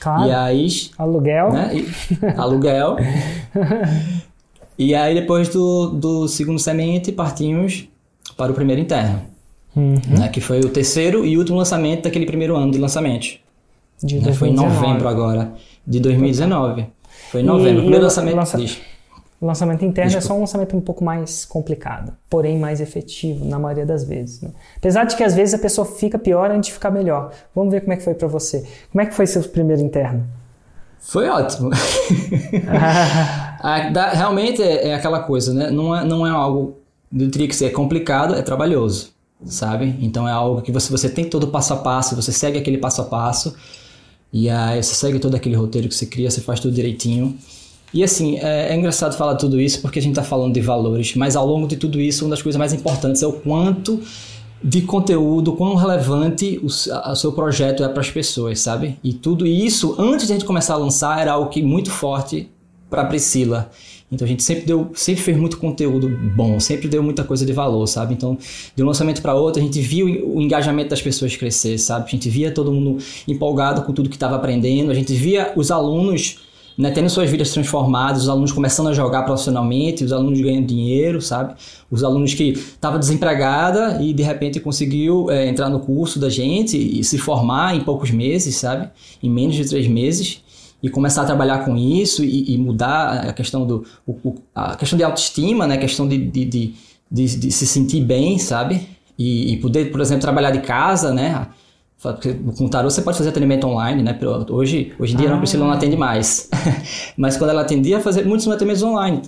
Claro. 0.00 0.26
E 0.26 0.32
aí... 0.32 0.68
Aluguel. 0.98 1.52
Né? 1.52 1.70
E, 1.76 2.26
aluguel. 2.36 2.96
e 4.76 4.92
aí 4.92 5.14
depois 5.14 5.48
do, 5.48 5.90
do 5.90 6.26
segundo 6.26 6.58
semente 6.58 7.12
partimos 7.12 7.88
para 8.36 8.50
o 8.50 8.54
primeiro 8.56 8.82
interno. 8.82 9.22
Uhum. 9.76 10.00
Né? 10.18 10.28
Que 10.30 10.40
foi 10.40 10.58
o 10.58 10.68
terceiro 10.68 11.24
e 11.24 11.38
último 11.38 11.58
lançamento 11.58 12.02
daquele 12.02 12.26
primeiro 12.26 12.56
ano 12.56 12.72
de 12.72 12.78
lançamento. 12.78 13.38
De 14.02 14.18
né? 14.18 14.32
Foi 14.32 14.48
em 14.48 14.52
novembro 14.52 15.08
agora, 15.08 15.54
de 15.86 16.00
2019. 16.00 16.86
Foi 17.30 17.40
em 17.40 17.44
novembro, 17.44 17.78
e, 17.78 17.82
primeiro 17.82 18.04
lançamento. 18.04 18.36
Lança... 18.36 18.58
O 19.38 19.46
lançamento 19.46 19.84
interno 19.84 20.10
Desculpa. 20.10 20.24
é 20.24 20.28
só 20.28 20.34
um 20.34 20.40
lançamento 20.40 20.76
um 20.76 20.80
pouco 20.80 21.04
mais 21.04 21.44
complicado, 21.44 22.12
porém 22.28 22.58
mais 22.58 22.80
efetivo 22.80 23.44
na 23.44 23.58
maioria 23.58 23.84
das 23.84 24.02
vezes. 24.02 24.40
Né? 24.40 24.50
Apesar 24.76 25.04
de 25.04 25.14
que 25.14 25.22
às 25.22 25.34
vezes 25.34 25.52
a 25.52 25.58
pessoa 25.58 25.86
fica 25.86 26.18
pior 26.18 26.50
antes 26.50 26.68
de 26.68 26.72
ficar 26.72 26.90
melhor. 26.90 27.32
Vamos 27.54 27.70
ver 27.70 27.82
como 27.82 27.92
é 27.92 27.96
que 27.96 28.02
foi 28.02 28.14
para 28.14 28.26
você. 28.28 28.66
Como 28.90 29.02
é 29.02 29.06
que 29.06 29.14
foi 29.14 29.26
seu 29.26 29.42
primeiro 29.42 29.82
interno? 29.82 30.26
Foi 30.98 31.28
ótimo. 31.28 31.70
realmente 34.14 34.62
é, 34.62 34.88
é, 34.88 34.94
aquela 34.94 35.20
coisa, 35.20 35.52
né? 35.52 35.70
Não 35.70 35.94
é, 35.94 36.02
não 36.02 36.26
é 36.26 36.30
algo, 36.30 36.78
diria 37.12 37.46
que 37.46 37.64
é 37.64 37.68
complicado, 37.68 38.34
é 38.34 38.40
trabalhoso, 38.40 39.10
sabe? 39.44 39.98
Então 40.00 40.26
é 40.26 40.32
algo 40.32 40.62
que 40.62 40.72
você, 40.72 40.90
você 40.90 41.10
tem 41.10 41.28
todo 41.28 41.44
o 41.44 41.48
passo 41.48 41.74
a 41.74 41.76
passo, 41.76 42.16
você 42.16 42.32
segue 42.32 42.58
aquele 42.58 42.78
passo 42.78 43.02
a 43.02 43.04
passo 43.04 43.54
e 44.32 44.48
aí 44.48 44.82
você 44.82 44.94
segue 44.94 45.18
todo 45.18 45.34
aquele 45.34 45.54
roteiro 45.54 45.88
que 45.88 45.94
você 45.94 46.06
cria, 46.06 46.30
você 46.30 46.40
faz 46.40 46.60
tudo 46.60 46.74
direitinho. 46.74 47.36
E 47.94 48.02
assim, 48.02 48.36
é, 48.38 48.72
é 48.72 48.76
engraçado 48.76 49.16
falar 49.16 49.36
tudo 49.36 49.60
isso 49.60 49.80
porque 49.80 49.98
a 49.98 50.02
gente 50.02 50.12
está 50.12 50.22
falando 50.22 50.52
de 50.52 50.60
valores, 50.60 51.14
mas 51.14 51.36
ao 51.36 51.46
longo 51.46 51.66
de 51.66 51.76
tudo 51.76 52.00
isso, 52.00 52.24
uma 52.24 52.30
das 52.30 52.42
coisas 52.42 52.58
mais 52.58 52.72
importantes 52.72 53.22
é 53.22 53.26
o 53.26 53.32
quanto 53.32 54.02
de 54.62 54.82
conteúdo, 54.82 55.52
quão 55.52 55.74
relevante 55.74 56.60
o, 56.62 56.66
o 56.66 57.16
seu 57.16 57.32
projeto 57.32 57.84
é 57.84 57.88
para 57.88 58.00
as 58.00 58.10
pessoas, 58.10 58.60
sabe? 58.60 58.98
E 59.02 59.12
tudo 59.12 59.46
isso, 59.46 59.94
antes 59.98 60.26
de 60.26 60.32
a 60.32 60.36
gente 60.36 60.44
começar 60.44 60.74
a 60.74 60.78
lançar, 60.78 61.20
era 61.20 61.32
algo 61.32 61.50
que 61.50 61.62
muito 61.62 61.90
forte 61.90 62.50
para 62.90 63.04
Priscila. 63.04 63.70
Então 64.10 64.24
a 64.24 64.28
gente 64.28 64.42
sempre 64.42 64.64
deu, 64.64 64.90
sempre 64.94 65.22
fez 65.22 65.36
muito 65.36 65.58
conteúdo 65.58 66.08
bom, 66.08 66.60
sempre 66.60 66.86
deu 66.86 67.02
muita 67.02 67.24
coisa 67.24 67.44
de 67.44 67.52
valor, 67.52 67.86
sabe? 67.86 68.14
Então, 68.14 68.38
de 68.74 68.82
um 68.82 68.86
lançamento 68.86 69.20
para 69.20 69.34
outro, 69.34 69.60
a 69.60 69.64
gente 69.64 69.80
viu 69.80 70.06
o 70.32 70.40
engajamento 70.40 70.90
das 70.90 71.02
pessoas 71.02 71.36
crescer, 71.36 71.76
sabe? 71.78 72.06
A 72.06 72.10
gente 72.10 72.30
via 72.30 72.52
todo 72.52 72.70
mundo 72.70 72.98
empolgado 73.26 73.82
com 73.82 73.92
tudo 73.92 74.08
que 74.08 74.16
estava 74.16 74.36
aprendendo, 74.36 74.92
a 74.92 74.94
gente 74.94 75.12
via 75.12 75.52
os 75.56 75.70
alunos 75.70 76.38
né, 76.78 76.90
tendo 76.90 77.08
suas 77.08 77.30
vidas 77.30 77.50
transformadas, 77.52 78.22
os 78.22 78.28
alunos 78.28 78.52
começando 78.52 78.88
a 78.88 78.92
jogar 78.92 79.22
profissionalmente, 79.22 80.04
os 80.04 80.12
alunos 80.12 80.38
ganhando 80.40 80.66
dinheiro, 80.66 81.22
sabe? 81.22 81.54
Os 81.90 82.04
alunos 82.04 82.34
que 82.34 82.50
estavam 82.50 82.98
desempregada 82.98 84.02
e 84.02 84.12
de 84.12 84.22
repente 84.22 84.60
conseguiu 84.60 85.30
é, 85.30 85.48
entrar 85.48 85.70
no 85.70 85.80
curso 85.80 86.20
da 86.20 86.28
gente 86.28 86.76
e 86.76 87.02
se 87.02 87.16
formar 87.16 87.74
em 87.74 87.80
poucos 87.80 88.10
meses, 88.10 88.56
sabe? 88.56 88.90
Em 89.22 89.30
menos 89.30 89.56
de 89.56 89.66
três 89.66 89.86
meses 89.86 90.42
e 90.86 90.90
começar 90.90 91.22
a 91.22 91.24
trabalhar 91.24 91.64
com 91.64 91.76
isso 91.76 92.24
e, 92.24 92.54
e 92.54 92.58
mudar 92.58 93.28
a 93.28 93.32
questão 93.32 93.66
do 93.66 93.84
o, 94.06 94.36
a 94.54 94.76
questão 94.76 94.96
de 94.96 95.02
autoestima, 95.02 95.66
né? 95.66 95.74
A 95.74 95.78
questão 95.78 96.06
de, 96.06 96.16
de, 96.16 96.44
de, 96.44 96.74
de, 97.10 97.38
de 97.38 97.50
se 97.50 97.66
sentir 97.66 98.00
bem, 98.02 98.38
sabe? 98.38 98.88
E, 99.18 99.52
e, 99.52 99.56
poder, 99.56 99.90
por 99.90 100.00
exemplo, 100.00 100.22
trabalhar 100.22 100.52
de 100.52 100.60
casa, 100.60 101.12
né? 101.12 101.48
Porque 102.00 102.34
com 102.56 102.68
tarô 102.68 102.88
você 102.88 103.02
pode 103.02 103.16
fazer 103.16 103.30
atendimento 103.30 103.66
online, 103.66 104.02
né? 104.02 104.16
Hoje, 104.50 104.92
hoje 104.98 105.14
em 105.14 105.16
dia 105.16 105.28
ah. 105.28 105.32
não 105.32 105.38
precisa 105.38 105.62
não 105.62 105.72
atende 105.72 105.96
mais. 105.96 106.48
Mas 107.16 107.36
quando 107.36 107.50
ela 107.50 107.62
atendia, 107.62 107.98
fazer 108.00 108.24
muitos 108.24 108.46
atendimentos 108.46 108.82
online. 108.82 109.22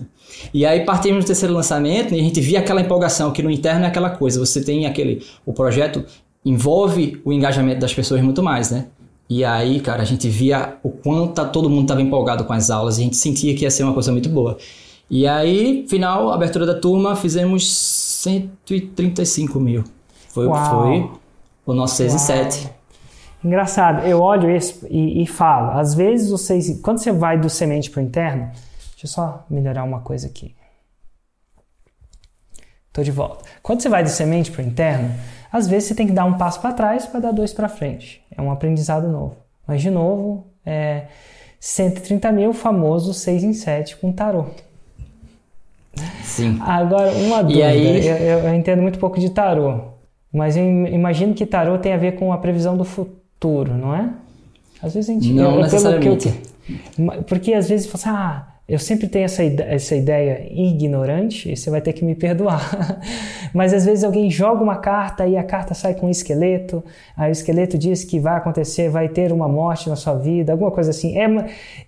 E 0.55 0.65
aí 0.65 0.85
partimos 0.85 1.25
do 1.25 1.27
terceiro 1.27 1.53
lançamento 1.53 2.15
e 2.15 2.21
a 2.21 2.23
gente 2.23 2.41
via 2.41 2.61
aquela 2.61 2.81
empolgação 2.81 3.33
que 3.33 3.43
no 3.43 3.51
interno 3.51 3.85
é 3.85 3.89
aquela 3.89 4.11
coisa. 4.11 4.39
Você 4.39 4.63
tem 4.63 4.87
aquele... 4.87 5.25
O 5.45 5.53
projeto 5.53 6.05
envolve 6.45 7.21
o 7.25 7.33
engajamento 7.33 7.81
das 7.81 7.93
pessoas 7.93 8.23
muito 8.23 8.43
mais, 8.43 8.71
né? 8.71 8.87
E 9.29 9.45
aí, 9.45 9.81
cara, 9.81 10.03
a 10.03 10.05
gente 10.07 10.29
via 10.29 10.79
o 10.83 10.91
quanto 10.91 11.35
tá, 11.35 11.45
todo 11.45 11.69
mundo 11.69 11.83
estava 11.83 12.01
empolgado 12.01 12.45
com 12.45 12.53
as 12.53 12.71
aulas 12.71 12.99
a 12.99 13.03
gente 13.03 13.17
sentia 13.17 13.55
que 13.55 13.63
ia 13.63 13.71
ser 13.71 13.83
uma 13.83 13.93
coisa 13.93 14.11
muito 14.11 14.29
boa. 14.29 14.57
E 15.11 15.27
aí, 15.27 15.87
final, 15.89 16.31
abertura 16.31 16.65
da 16.65 16.75
turma, 16.75 17.15
fizemos 17.15 17.71
135 17.71 19.61
mil. 19.61 19.85
Foi, 20.29 20.47
foi 20.47 21.11
o 21.67 21.75
nosso 21.75 21.97
6 21.97 22.13
Uau. 22.13 22.17
e 22.17 22.21
7. 22.21 22.71
Engraçado, 23.45 24.05
eu 24.07 24.21
olho 24.21 24.51
isso 24.51 24.87
e, 24.91 25.23
e 25.23 25.27
falo, 25.27 25.79
às 25.79 25.95
vezes 25.95 26.31
vocês, 26.31 26.81
quando 26.83 26.99
você 26.99 27.13
vai 27.13 27.39
do 27.39 27.49
semente 27.49 27.89
para 27.89 28.01
o 28.01 28.03
interno, 28.03 28.51
deixa 28.91 29.05
eu 29.05 29.09
só 29.09 29.47
melhorar 29.49 29.85
uma 29.85 30.01
coisa 30.01 30.27
aqui. 30.27 30.55
Estou 32.89 33.05
de 33.05 33.13
volta. 33.13 33.45
Quando 33.63 33.81
você 33.81 33.89
vai 33.89 34.03
do 34.03 34.09
semente 34.09 34.51
para 34.51 34.63
o 34.63 34.67
interno, 34.67 35.15
às 35.53 35.67
vezes 35.67 35.89
você 35.89 35.95
tem 35.95 36.07
que 36.07 36.13
dar 36.13 36.25
um 36.25 36.37
passo 36.37 36.61
para 36.61 36.73
trás 36.73 37.07
para 37.07 37.21
dar 37.21 37.33
dois 37.33 37.53
para 37.53 37.69
frente. 37.69 38.23
É 38.37 38.41
um 38.41 38.51
aprendizado 38.51 39.09
novo. 39.09 39.37
Mas, 39.67 39.83
de 39.83 39.91
novo, 39.91 40.47
é 40.65 41.05
130 41.61 42.31
mil, 42.33 42.53
famoso 42.53 43.13
6 43.13 43.45
em 43.45 43.53
7 43.53 43.97
com 43.97 44.13
tarô. 44.13 44.47
Sim. 46.23 46.59
Agora, 46.61 47.11
uma 47.13 47.43
dúvida. 47.43 47.67
Aí... 47.67 48.07
Eu, 48.07 48.17
eu, 48.17 48.55
entendo 48.55 48.83
muito 48.83 48.99
pouco 48.99 49.19
de 49.19 49.31
tarô. 49.31 49.81
Mas 50.33 50.57
eu 50.57 50.65
imagino 50.87 51.35
que 51.35 51.47
tarô 51.47 51.79
tem 51.79 51.93
a 51.93 51.97
ver 51.97 52.13
com 52.17 52.33
a 52.33 52.39
previsão 52.39 52.77
do 52.77 52.85
futuro, 52.85 53.75
não 53.75 53.95
é? 53.95 54.11
Às 54.83 54.95
vezes 54.95 55.11
a 55.11 55.13
gente... 55.15 55.33
Não 55.33 55.55
eu, 55.55 55.63
necessariamente. 55.63 56.29
Eu, 56.99 57.23
porque 57.25 57.55
às 57.55 57.69
vezes 57.69 57.87
você 57.87 57.99
fala 57.99 58.19
assim, 58.19 58.23
ah, 58.23 58.47
eu 58.69 58.79
sempre 58.79 59.09
tenho 59.09 59.25
essa, 59.25 59.43
essa 59.43 59.97
ideia 59.97 60.47
ignorante, 60.51 61.51
e 61.51 61.57
você 61.57 61.71
vai 61.71 61.81
ter 61.81 61.95
que 61.95 62.05
me 62.05 62.15
perdoar. 62.15 63.01
Mas 63.55 63.73
às 63.73 63.87
vezes 63.87 64.05
alguém 64.05 64.31
joga 64.31 64.63
uma 64.63 64.77
carta 64.77 65.27
e 65.27 65.39
a 65.39 65.43
carta 65.43 65.73
sai 65.73 65.95
com 65.95 66.07
um 66.07 66.11
esqueleto, 66.11 66.85
aí 67.17 67.31
o 67.31 67.33
esqueleto 67.33 67.79
diz 67.79 68.05
que 68.05 68.21
vai 68.21 68.37
acontecer, 68.37 68.91
vai 68.91 69.09
ter 69.09 69.33
uma 69.33 69.49
morte 69.49 69.89
na 69.89 69.97
sua 69.97 70.15
vida, 70.15 70.53
alguma 70.53 70.71
coisa 70.71 70.91
assim. 70.91 71.19
É, 71.19 71.27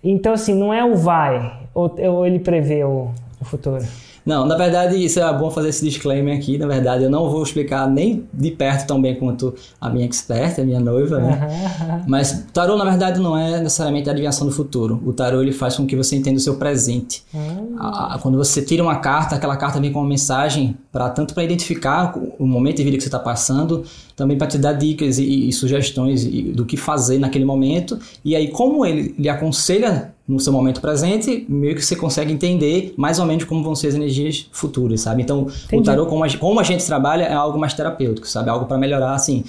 então, 0.03 0.33
assim, 0.33 0.55
não 0.55 0.73
é 0.73 0.83
o 0.83 0.95
vai, 0.95 1.67
ou, 1.71 1.95
ou 1.99 2.25
ele 2.25 2.39
prevê 2.39 2.83
o, 2.83 3.09
o 3.39 3.45
futuro. 3.45 3.85
Não, 4.25 4.45
na 4.45 4.55
verdade, 4.55 5.03
isso 5.03 5.19
é 5.19 5.33
bom 5.33 5.49
fazer 5.49 5.69
esse 5.69 5.83
disclaimer 5.83 6.37
aqui. 6.37 6.57
Na 6.57 6.67
verdade, 6.67 7.03
eu 7.03 7.09
não 7.09 7.29
vou 7.29 7.41
explicar 7.41 7.89
nem 7.89 8.25
de 8.33 8.51
perto 8.51 8.87
tão 8.87 9.01
bem 9.01 9.15
quanto 9.15 9.55
a 9.79 9.89
minha 9.89 10.05
expert, 10.05 10.59
a 10.59 10.63
minha 10.63 10.79
noiva, 10.79 11.19
né? 11.19 11.39
Uhum. 11.41 12.03
Mas 12.07 12.45
tarô, 12.53 12.77
na 12.77 12.85
verdade, 12.85 13.19
não 13.19 13.37
é 13.37 13.59
necessariamente 13.59 14.09
a 14.09 14.11
adivinhação 14.11 14.45
do 14.45 14.53
futuro. 14.53 15.01
O 15.05 15.13
tarô, 15.13 15.41
ele 15.41 15.51
faz 15.51 15.75
com 15.75 15.85
que 15.85 15.95
você 15.95 16.15
entenda 16.15 16.37
o 16.37 16.41
seu 16.41 16.55
presente. 16.55 17.23
Uhum. 17.33 17.75
A, 17.79 18.19
quando 18.21 18.37
você 18.37 18.61
tira 18.61 18.83
uma 18.83 18.97
carta, 18.97 19.35
aquela 19.35 19.57
carta 19.57 19.79
vem 19.79 19.91
com 19.91 19.99
uma 19.99 20.07
mensagem 20.07 20.77
para 20.91 21.09
tanto 21.09 21.33
para 21.33 21.43
identificar 21.43 22.13
o 22.37 22.45
momento 22.45 22.77
de 22.77 22.83
vida 22.83 22.97
que 22.97 23.03
você 23.03 23.07
está 23.07 23.19
passando, 23.19 23.85
também 24.15 24.37
para 24.37 24.47
te 24.47 24.57
dar 24.57 24.73
dicas 24.73 25.17
e, 25.17 25.47
e 25.47 25.53
sugestões 25.53 26.25
do 26.25 26.65
que 26.65 26.75
fazer 26.75 27.17
naquele 27.17 27.45
momento. 27.45 27.97
E 28.25 28.35
aí, 28.35 28.49
como 28.49 28.85
ele 28.85 29.15
lhe 29.17 29.29
aconselha 29.29 30.13
no 30.27 30.39
seu 30.39 30.51
momento 30.51 30.81
presente, 30.81 31.45
meio 31.47 31.75
que 31.75 31.81
você 31.83 31.95
consegue 31.95 32.33
entender 32.33 32.93
mais 32.97 33.19
ou 33.19 33.25
menos 33.25 33.45
como 33.45 33.63
vão 33.63 33.73
ser 33.73 33.87
as 33.87 33.95
energias 33.95 34.49
futuras, 34.51 35.01
sabe? 35.01 35.21
Então, 35.21 35.47
Entendi. 35.65 35.81
o 35.81 35.83
tarô, 35.83 36.05
como 36.07 36.23
a, 36.25 36.37
como 36.37 36.59
a 36.59 36.63
gente 36.63 36.85
trabalha, 36.85 37.23
é 37.23 37.33
algo 37.33 37.57
mais 37.57 37.73
terapêutico, 37.73 38.27
sabe? 38.27 38.49
Algo 38.49 38.65
para 38.65 38.77
melhorar, 38.77 39.13
assim, 39.13 39.45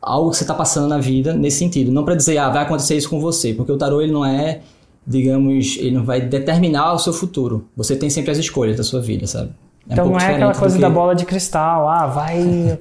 algo 0.00 0.30
que 0.30 0.38
você 0.38 0.44
está 0.44 0.54
passando 0.54 0.88
na 0.88 0.98
vida 0.98 1.34
nesse 1.34 1.58
sentido. 1.58 1.92
Não 1.92 2.04
para 2.04 2.14
dizer, 2.14 2.38
ah, 2.38 2.48
vai 2.48 2.62
acontecer 2.62 2.96
isso 2.96 3.10
com 3.10 3.20
você, 3.20 3.52
porque 3.52 3.72
o 3.72 3.76
tarô, 3.76 4.00
ele 4.00 4.12
não 4.12 4.24
é, 4.24 4.60
digamos, 5.06 5.76
ele 5.78 5.92
não 5.92 6.04
vai 6.04 6.20
determinar 6.20 6.94
o 6.94 6.98
seu 6.98 7.12
futuro. 7.12 7.66
Você 7.76 7.94
tem 7.94 8.08
sempre 8.08 8.30
as 8.30 8.38
escolhas 8.38 8.76
da 8.76 8.82
sua 8.82 9.00
vida, 9.00 9.26
sabe? 9.26 9.50
É 9.88 9.92
então 9.92 10.06
um 10.06 10.10
não 10.12 10.18
é 10.18 10.34
aquela 10.34 10.54
coisa 10.54 10.76
que... 10.76 10.80
da 10.80 10.90
bola 10.90 11.14
de 11.14 11.24
cristal, 11.24 11.88
ah, 11.88 12.06
vai... 12.06 12.38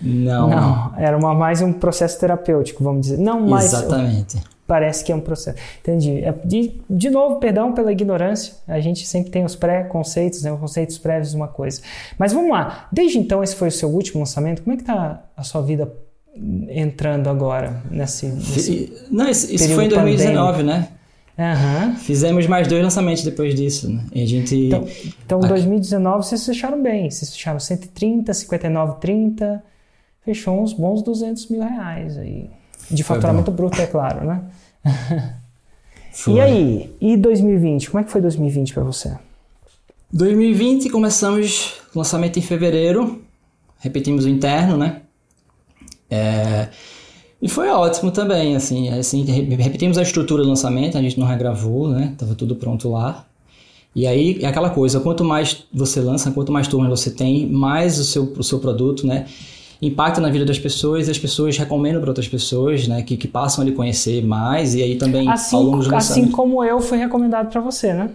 não, 0.00 0.48
não. 0.48 0.92
Era 0.96 1.16
uma, 1.16 1.34
mais 1.34 1.62
um 1.62 1.72
processo 1.72 2.18
terapêutico, 2.18 2.82
vamos 2.82 3.02
dizer. 3.02 3.18
Não 3.18 3.40
mais... 3.40 3.72
Exatamente 3.72 4.38
parece 4.66 5.04
que 5.04 5.12
é 5.12 5.14
um 5.14 5.20
processo. 5.20 5.56
Entendi. 5.80 6.24
É, 6.24 6.34
de, 6.44 6.80
de 6.90 7.08
novo, 7.08 7.36
perdão 7.36 7.72
pela 7.72 7.92
ignorância. 7.92 8.54
A 8.66 8.80
gente 8.80 9.06
sempre 9.06 9.30
tem 9.30 9.44
os 9.44 9.54
pré-conceitos, 9.54 10.42
né, 10.42 10.52
os 10.52 10.58
conceitos 10.58 10.98
prévios 10.98 11.30
de 11.30 11.36
uma 11.36 11.48
coisa. 11.48 11.80
Mas 12.18 12.32
vamos 12.32 12.50
lá. 12.50 12.88
Desde 12.90 13.18
então, 13.18 13.42
esse 13.42 13.54
foi 13.54 13.68
o 13.68 13.72
seu 13.72 13.88
último 13.88 14.20
lançamento. 14.20 14.62
Como 14.62 14.74
é 14.74 14.76
que 14.76 14.82
está 14.82 15.22
a 15.36 15.42
sua 15.42 15.62
vida 15.62 15.92
entrando 16.68 17.30
agora 17.30 17.82
nesse, 17.90 18.26
nesse 18.26 18.92
Não, 19.10 19.28
isso, 19.28 19.54
isso 19.54 19.74
foi 19.74 19.86
em 19.86 19.88
2019, 19.88 20.58
pandêmico? 20.58 20.80
né? 20.80 20.88
Uhum. 21.38 21.96
Fizemos 21.96 22.46
mais 22.46 22.66
dois 22.66 22.82
lançamentos 22.82 23.22
depois 23.22 23.54
disso, 23.54 23.90
né? 23.90 24.04
E 24.12 24.22
a 24.22 24.26
gente... 24.26 24.54
Então, 24.56 24.88
então 25.24 25.40
em 25.40 25.48
2019 25.48 26.24
vocês 26.24 26.44
fecharam 26.46 26.82
bem. 26.82 27.10
Vocês 27.10 27.30
fecharam 27.30 27.60
130, 27.60 28.32
59, 28.32 29.00
30. 29.00 29.62
Fechou 30.24 30.62
uns 30.62 30.72
bons 30.72 31.02
200 31.02 31.48
mil 31.48 31.60
reais 31.60 32.16
aí. 32.16 32.50
De 32.90 33.02
faturamento 33.02 33.50
bruto, 33.50 33.80
é 33.80 33.86
claro, 33.86 34.26
né? 34.26 34.42
e 36.28 36.40
aí, 36.40 36.96
e 37.00 37.16
2020? 37.16 37.90
Como 37.90 38.00
é 38.00 38.04
que 38.04 38.10
foi 38.10 38.20
2020 38.20 38.72
para 38.72 38.84
você? 38.84 39.16
2020 40.12 40.88
começamos 40.88 41.74
o 41.94 41.98
lançamento 41.98 42.38
em 42.38 42.42
fevereiro, 42.42 43.22
repetimos 43.78 44.24
o 44.24 44.28
interno, 44.28 44.76
né? 44.76 45.02
É, 46.08 46.68
e 47.46 47.48
foi 47.48 47.68
ótimo 47.68 48.10
também, 48.10 48.56
assim, 48.56 48.88
assim, 48.88 49.22
repetimos 49.22 49.96
a 49.96 50.02
estrutura 50.02 50.42
do 50.42 50.48
lançamento, 50.48 50.98
a 50.98 51.00
gente 51.00 51.16
não 51.16 51.28
regravou, 51.28 51.88
né? 51.88 52.12
Tava 52.18 52.34
tudo 52.34 52.56
pronto 52.56 52.90
lá. 52.90 53.24
E 53.94 54.04
aí 54.04 54.38
é 54.42 54.48
aquela 54.48 54.68
coisa, 54.68 54.98
quanto 54.98 55.22
mais 55.22 55.64
você 55.72 56.00
lança, 56.00 56.32
quanto 56.32 56.50
mais 56.50 56.66
turmas 56.66 56.90
você 56.90 57.08
tem, 57.08 57.46
mais 57.46 58.00
o 58.00 58.04
seu, 58.04 58.24
o 58.36 58.42
seu 58.42 58.58
produto, 58.58 59.06
né? 59.06 59.26
impacta 59.80 60.20
na 60.20 60.28
vida 60.28 60.44
das 60.44 60.58
pessoas 60.58 61.06
e 61.06 61.10
as 61.12 61.18
pessoas 61.18 61.56
recomendam 61.56 62.00
para 62.00 62.10
outras 62.10 62.26
pessoas, 62.26 62.88
né, 62.88 63.02
que, 63.02 63.14
que 63.14 63.28
passam 63.28 63.62
a 63.62 63.64
lhe 63.66 63.72
conhecer 63.72 64.24
mais 64.24 64.74
e 64.74 64.82
aí 64.82 64.96
também 64.96 65.28
assim, 65.28 65.54
ao 65.54 65.62
longo 65.62 65.94
Assim 65.94 66.30
como 66.30 66.64
eu 66.64 66.80
fui 66.80 66.96
recomendado 66.96 67.50
para 67.50 67.60
você, 67.60 67.92
né? 67.92 68.08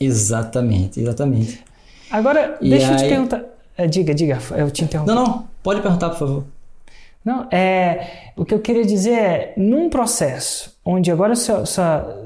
Exatamente, 0.00 0.98
exatamente. 0.98 1.62
Agora, 2.10 2.56
e 2.60 2.70
deixa 2.70 2.86
aí... 2.86 2.92
eu 2.92 2.96
te 2.96 3.08
perguntar. 3.08 3.44
É, 3.76 3.86
diga, 3.86 4.14
diga, 4.14 4.38
eu 4.56 4.70
te 4.70 4.82
interrompo. 4.82 5.12
Não, 5.12 5.24
não, 5.24 5.44
pode 5.62 5.82
perguntar, 5.82 6.08
por 6.08 6.18
favor. 6.18 6.44
Não, 7.28 7.46
é, 7.50 8.32
o 8.34 8.42
que 8.42 8.54
eu 8.54 8.58
queria 8.58 8.86
dizer 8.86 9.12
é, 9.12 9.54
num 9.54 9.90
processo 9.90 10.74
onde 10.82 11.10
agora 11.10 11.36
só, 11.36 11.62
só, 11.66 12.24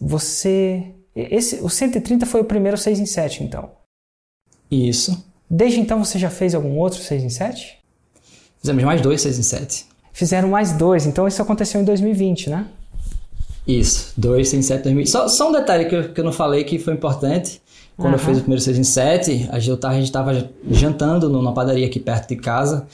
você... 0.00 0.86
Esse, 1.14 1.60
o 1.62 1.70
130 1.70 2.26
foi 2.26 2.40
o 2.40 2.44
primeiro 2.44 2.76
6 2.76 2.98
em 2.98 3.06
7, 3.06 3.44
então? 3.44 3.70
Isso. 4.68 5.24
Desde 5.48 5.78
então 5.78 6.04
você 6.04 6.18
já 6.18 6.30
fez 6.30 6.52
algum 6.52 6.78
outro 6.78 6.98
6 6.98 7.22
em 7.22 7.28
7? 7.28 7.78
Fizemos 8.60 8.82
mais 8.82 9.00
dois 9.00 9.20
6 9.20 9.38
em 9.38 9.42
7. 9.44 9.86
Fizeram 10.12 10.48
mais 10.48 10.72
dois, 10.72 11.06
então 11.06 11.28
isso 11.28 11.40
aconteceu 11.40 11.80
em 11.80 11.84
2020, 11.84 12.50
né? 12.50 12.66
Isso, 13.64 14.12
dois 14.16 14.48
6 14.48 14.64
em 14.64 14.66
7 14.66 14.82
2020. 14.82 15.10
Só, 15.10 15.28
só 15.28 15.48
um 15.48 15.52
detalhe 15.52 15.84
que 15.84 15.94
eu, 15.94 16.12
que 16.12 16.20
eu 16.20 16.24
não 16.24 16.32
falei 16.32 16.64
que 16.64 16.76
foi 16.80 16.94
importante. 16.94 17.62
Quando 17.96 18.14
uhum. 18.14 18.18
eu 18.20 18.24
fiz 18.26 18.38
o 18.38 18.40
primeiro 18.40 18.60
6 18.60 18.78
em 18.78 18.82
7, 18.82 19.48
a 19.52 19.60
gente 19.60 20.02
estava 20.02 20.50
jantando 20.68 21.28
numa 21.28 21.54
padaria 21.54 21.86
aqui 21.86 22.00
perto 22.00 22.30
de 22.30 22.36
casa. 22.36 22.88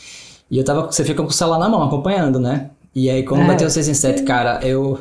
E 0.50 0.58
eu 0.58 0.64
tava, 0.64 0.86
você 0.86 1.04
fica 1.04 1.22
com 1.22 1.28
o 1.28 1.32
celular 1.32 1.58
na 1.58 1.68
mão, 1.68 1.82
acompanhando, 1.82 2.38
né? 2.38 2.70
E 2.94 3.10
aí, 3.10 3.22
quando 3.22 3.42
é. 3.42 3.46
bateu 3.46 3.66
o 3.66 3.70
6 3.70 3.88
em 3.88 3.94
7, 3.94 4.22
cara, 4.22 4.60
eu 4.62 5.00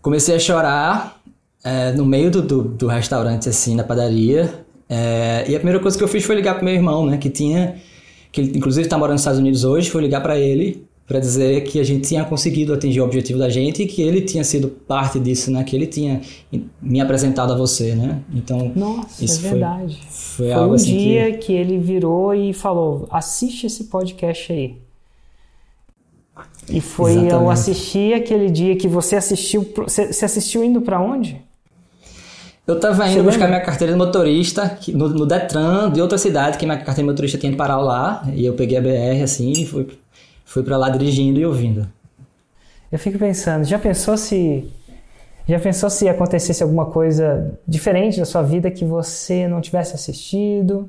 comecei 0.00 0.36
a 0.36 0.38
chorar 0.38 1.20
é, 1.64 1.92
no 1.92 2.04
meio 2.04 2.30
do, 2.30 2.42
do, 2.42 2.62
do, 2.62 2.86
restaurante, 2.86 3.48
assim, 3.48 3.74
na 3.74 3.82
padaria. 3.82 4.64
É, 4.88 5.44
e 5.48 5.56
a 5.56 5.58
primeira 5.58 5.80
coisa 5.80 5.96
que 5.96 6.04
eu 6.04 6.08
fiz 6.08 6.24
foi 6.24 6.36
ligar 6.36 6.54
pro 6.54 6.64
meu 6.64 6.74
irmão, 6.74 7.06
né? 7.06 7.16
Que 7.16 7.30
tinha 7.30 7.76
que 8.32 8.40
ele 8.40 8.56
inclusive 8.56 8.86
está 8.86 8.96
morando 8.96 9.12
nos 9.12 9.20
Estados 9.20 9.38
Unidos 9.38 9.62
hoje, 9.62 9.90
foi 9.90 10.00
ligar 10.00 10.22
para 10.22 10.38
ele 10.38 10.86
para 11.06 11.18
dizer 11.18 11.62
que 11.64 11.80
a 11.80 11.84
gente 11.84 12.08
tinha 12.08 12.24
conseguido 12.24 12.72
atingir 12.72 13.00
o 13.00 13.04
objetivo 13.04 13.38
da 13.38 13.48
gente 13.48 13.82
e 13.82 13.86
que 13.86 14.00
ele 14.00 14.22
tinha 14.22 14.44
sido 14.44 14.68
parte 14.68 15.18
disso, 15.18 15.50
né? 15.50 15.62
Que 15.64 15.76
ele 15.76 15.86
tinha 15.86 16.20
me 16.80 17.00
apresentado 17.00 17.52
a 17.52 17.56
você, 17.56 17.94
né? 17.94 18.22
Então, 18.34 18.72
Nossa, 18.74 19.24
isso 19.24 19.44
é 19.46 19.50
verdade. 19.50 19.96
Foi, 20.08 20.46
foi, 20.46 20.46
foi 20.46 20.52
algo 20.52 20.72
um 20.72 20.74
assim 20.74 20.96
dia 20.96 21.32
que... 21.32 21.38
que 21.38 21.52
ele 21.52 21.78
virou 21.78 22.34
e 22.34 22.52
falou: 22.52 23.06
assiste 23.10 23.66
esse 23.66 23.84
podcast 23.84 24.52
aí. 24.52 24.76
E 26.68 26.80
foi 26.80 27.12
Exatamente. 27.12 27.34
eu 27.34 27.50
assisti 27.50 28.12
aquele 28.14 28.50
dia 28.50 28.76
que 28.76 28.86
você 28.86 29.16
assistiu. 29.16 29.68
Você 29.76 30.24
assistiu 30.24 30.62
indo 30.64 30.80
para 30.80 31.00
onde? 31.00 31.42
Eu 32.64 32.78
tava 32.78 33.08
indo 33.08 33.24
buscar 33.24 33.48
minha 33.48 33.60
carteira 33.60 33.92
de 33.92 33.98
motorista 33.98 34.78
no, 34.88 35.08
no, 35.08 35.26
Detran 35.26 35.90
de 35.90 36.00
outra 36.00 36.16
cidade, 36.16 36.56
que 36.58 36.64
minha 36.64 36.76
carteira 36.76 37.02
de 37.02 37.10
motorista 37.10 37.36
tinha 37.36 37.50
de 37.50 37.58
parar 37.58 37.78
lá. 37.78 38.22
E 38.34 38.46
eu 38.46 38.54
peguei 38.54 38.78
a 38.78 38.80
BR 38.80 39.22
assim 39.24 39.50
e 39.50 39.66
fui, 39.66 39.88
fui 40.52 40.62
para 40.62 40.76
lá 40.76 40.90
dirigindo 40.90 41.40
e 41.40 41.46
ouvindo. 41.46 41.88
Eu 42.90 42.98
fico 42.98 43.18
pensando, 43.18 43.64
já 43.64 43.78
pensou 43.78 44.18
se. 44.18 44.70
Já 45.48 45.58
pensou 45.58 45.88
se 45.90 46.08
acontecesse 46.08 46.62
alguma 46.62 46.86
coisa 46.86 47.58
diferente 47.66 48.20
na 48.20 48.24
sua 48.26 48.42
vida 48.42 48.70
que 48.70 48.84
você 48.84 49.48
não 49.48 49.60
tivesse 49.60 49.94
assistido? 49.94 50.88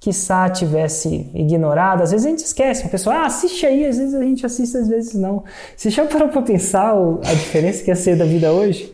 Quiçá 0.00 0.48
tivesse 0.50 1.30
ignorado? 1.32 2.02
Às 2.02 2.10
vezes 2.10 2.26
a 2.26 2.30
gente 2.30 2.44
esquece, 2.44 2.86
a 2.86 2.88
pessoa, 2.88 3.14
ah, 3.14 3.26
assiste 3.26 3.64
aí, 3.64 3.86
às 3.86 3.96
vezes 3.98 4.14
a 4.14 4.22
gente 4.22 4.44
assiste, 4.44 4.76
às 4.76 4.88
vezes 4.88 5.14
não. 5.14 5.44
Você 5.76 5.90
já 5.90 6.04
parou 6.06 6.28
para 6.28 6.42
pensar 6.42 6.92
a 7.24 7.34
diferença 7.34 7.84
que 7.84 7.90
ia 7.90 7.96
ser 7.96 8.16
da 8.16 8.24
vida 8.24 8.52
hoje? 8.52 8.92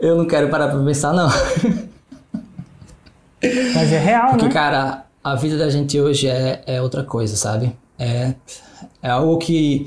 Eu 0.00 0.16
não 0.16 0.26
quero 0.26 0.48
parar 0.48 0.68
pra 0.68 0.82
pensar, 0.82 1.12
não. 1.12 1.28
Mas 3.74 3.92
é 3.92 3.98
real, 3.98 4.30
Porque, 4.30 4.46
né? 4.46 4.52
cara, 4.52 5.04
a 5.22 5.34
vida 5.36 5.56
da 5.56 5.68
gente 5.68 6.00
hoje 6.00 6.28
é, 6.28 6.62
é 6.66 6.82
outra 6.82 7.04
coisa, 7.04 7.36
sabe? 7.36 7.72
É, 7.98 8.34
é 9.02 9.08
algo 9.08 9.38
que, 9.38 9.86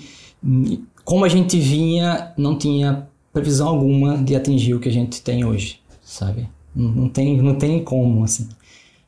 como 1.04 1.26
a 1.26 1.30
gente 1.30 1.60
vinha, 1.60 2.34
não 2.38 2.58
tinha 2.58 3.08
previsão 3.32 3.68
alguma 3.68 4.18
de 4.18 4.36
atingir 4.36 4.74
o 4.74 4.80
que 4.80 4.90
a 4.90 4.92
gente 4.92 5.22
tem 5.22 5.44
hoje, 5.44 5.80
sabe? 6.02 6.50
Não, 6.76 6.90
não 6.90 7.10
tem, 7.10 7.42
não 7.42 7.56
tem 7.56 7.84
como, 7.84 8.24
assim. 8.24 8.50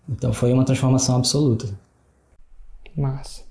Então 0.09 0.31
foi 0.33 0.53
uma 0.53 0.63
transformação 0.63 1.15
absoluta. 1.15 1.67
Massa. 2.95 3.43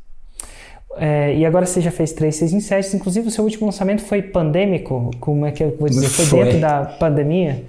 É, 0.97 1.37
e 1.37 1.45
agora 1.45 1.67
você 1.67 1.81
já 1.81 1.91
fez 1.91 2.13
três, 2.13 2.37
seis 2.37 2.65
sete. 2.65 2.97
Inclusive, 2.97 3.27
o 3.27 3.31
seu 3.31 3.45
último 3.45 3.67
lançamento 3.67 4.03
foi 4.03 4.23
pandêmico? 4.23 5.11
Como 5.19 5.45
é 5.45 5.51
que 5.51 5.63
eu 5.63 5.77
vou 5.77 5.89
dizer? 5.89 6.09
Foi, 6.09 6.25
foi 6.25 6.45
dentro 6.45 6.61
da 6.61 6.85
pandemia? 6.85 7.65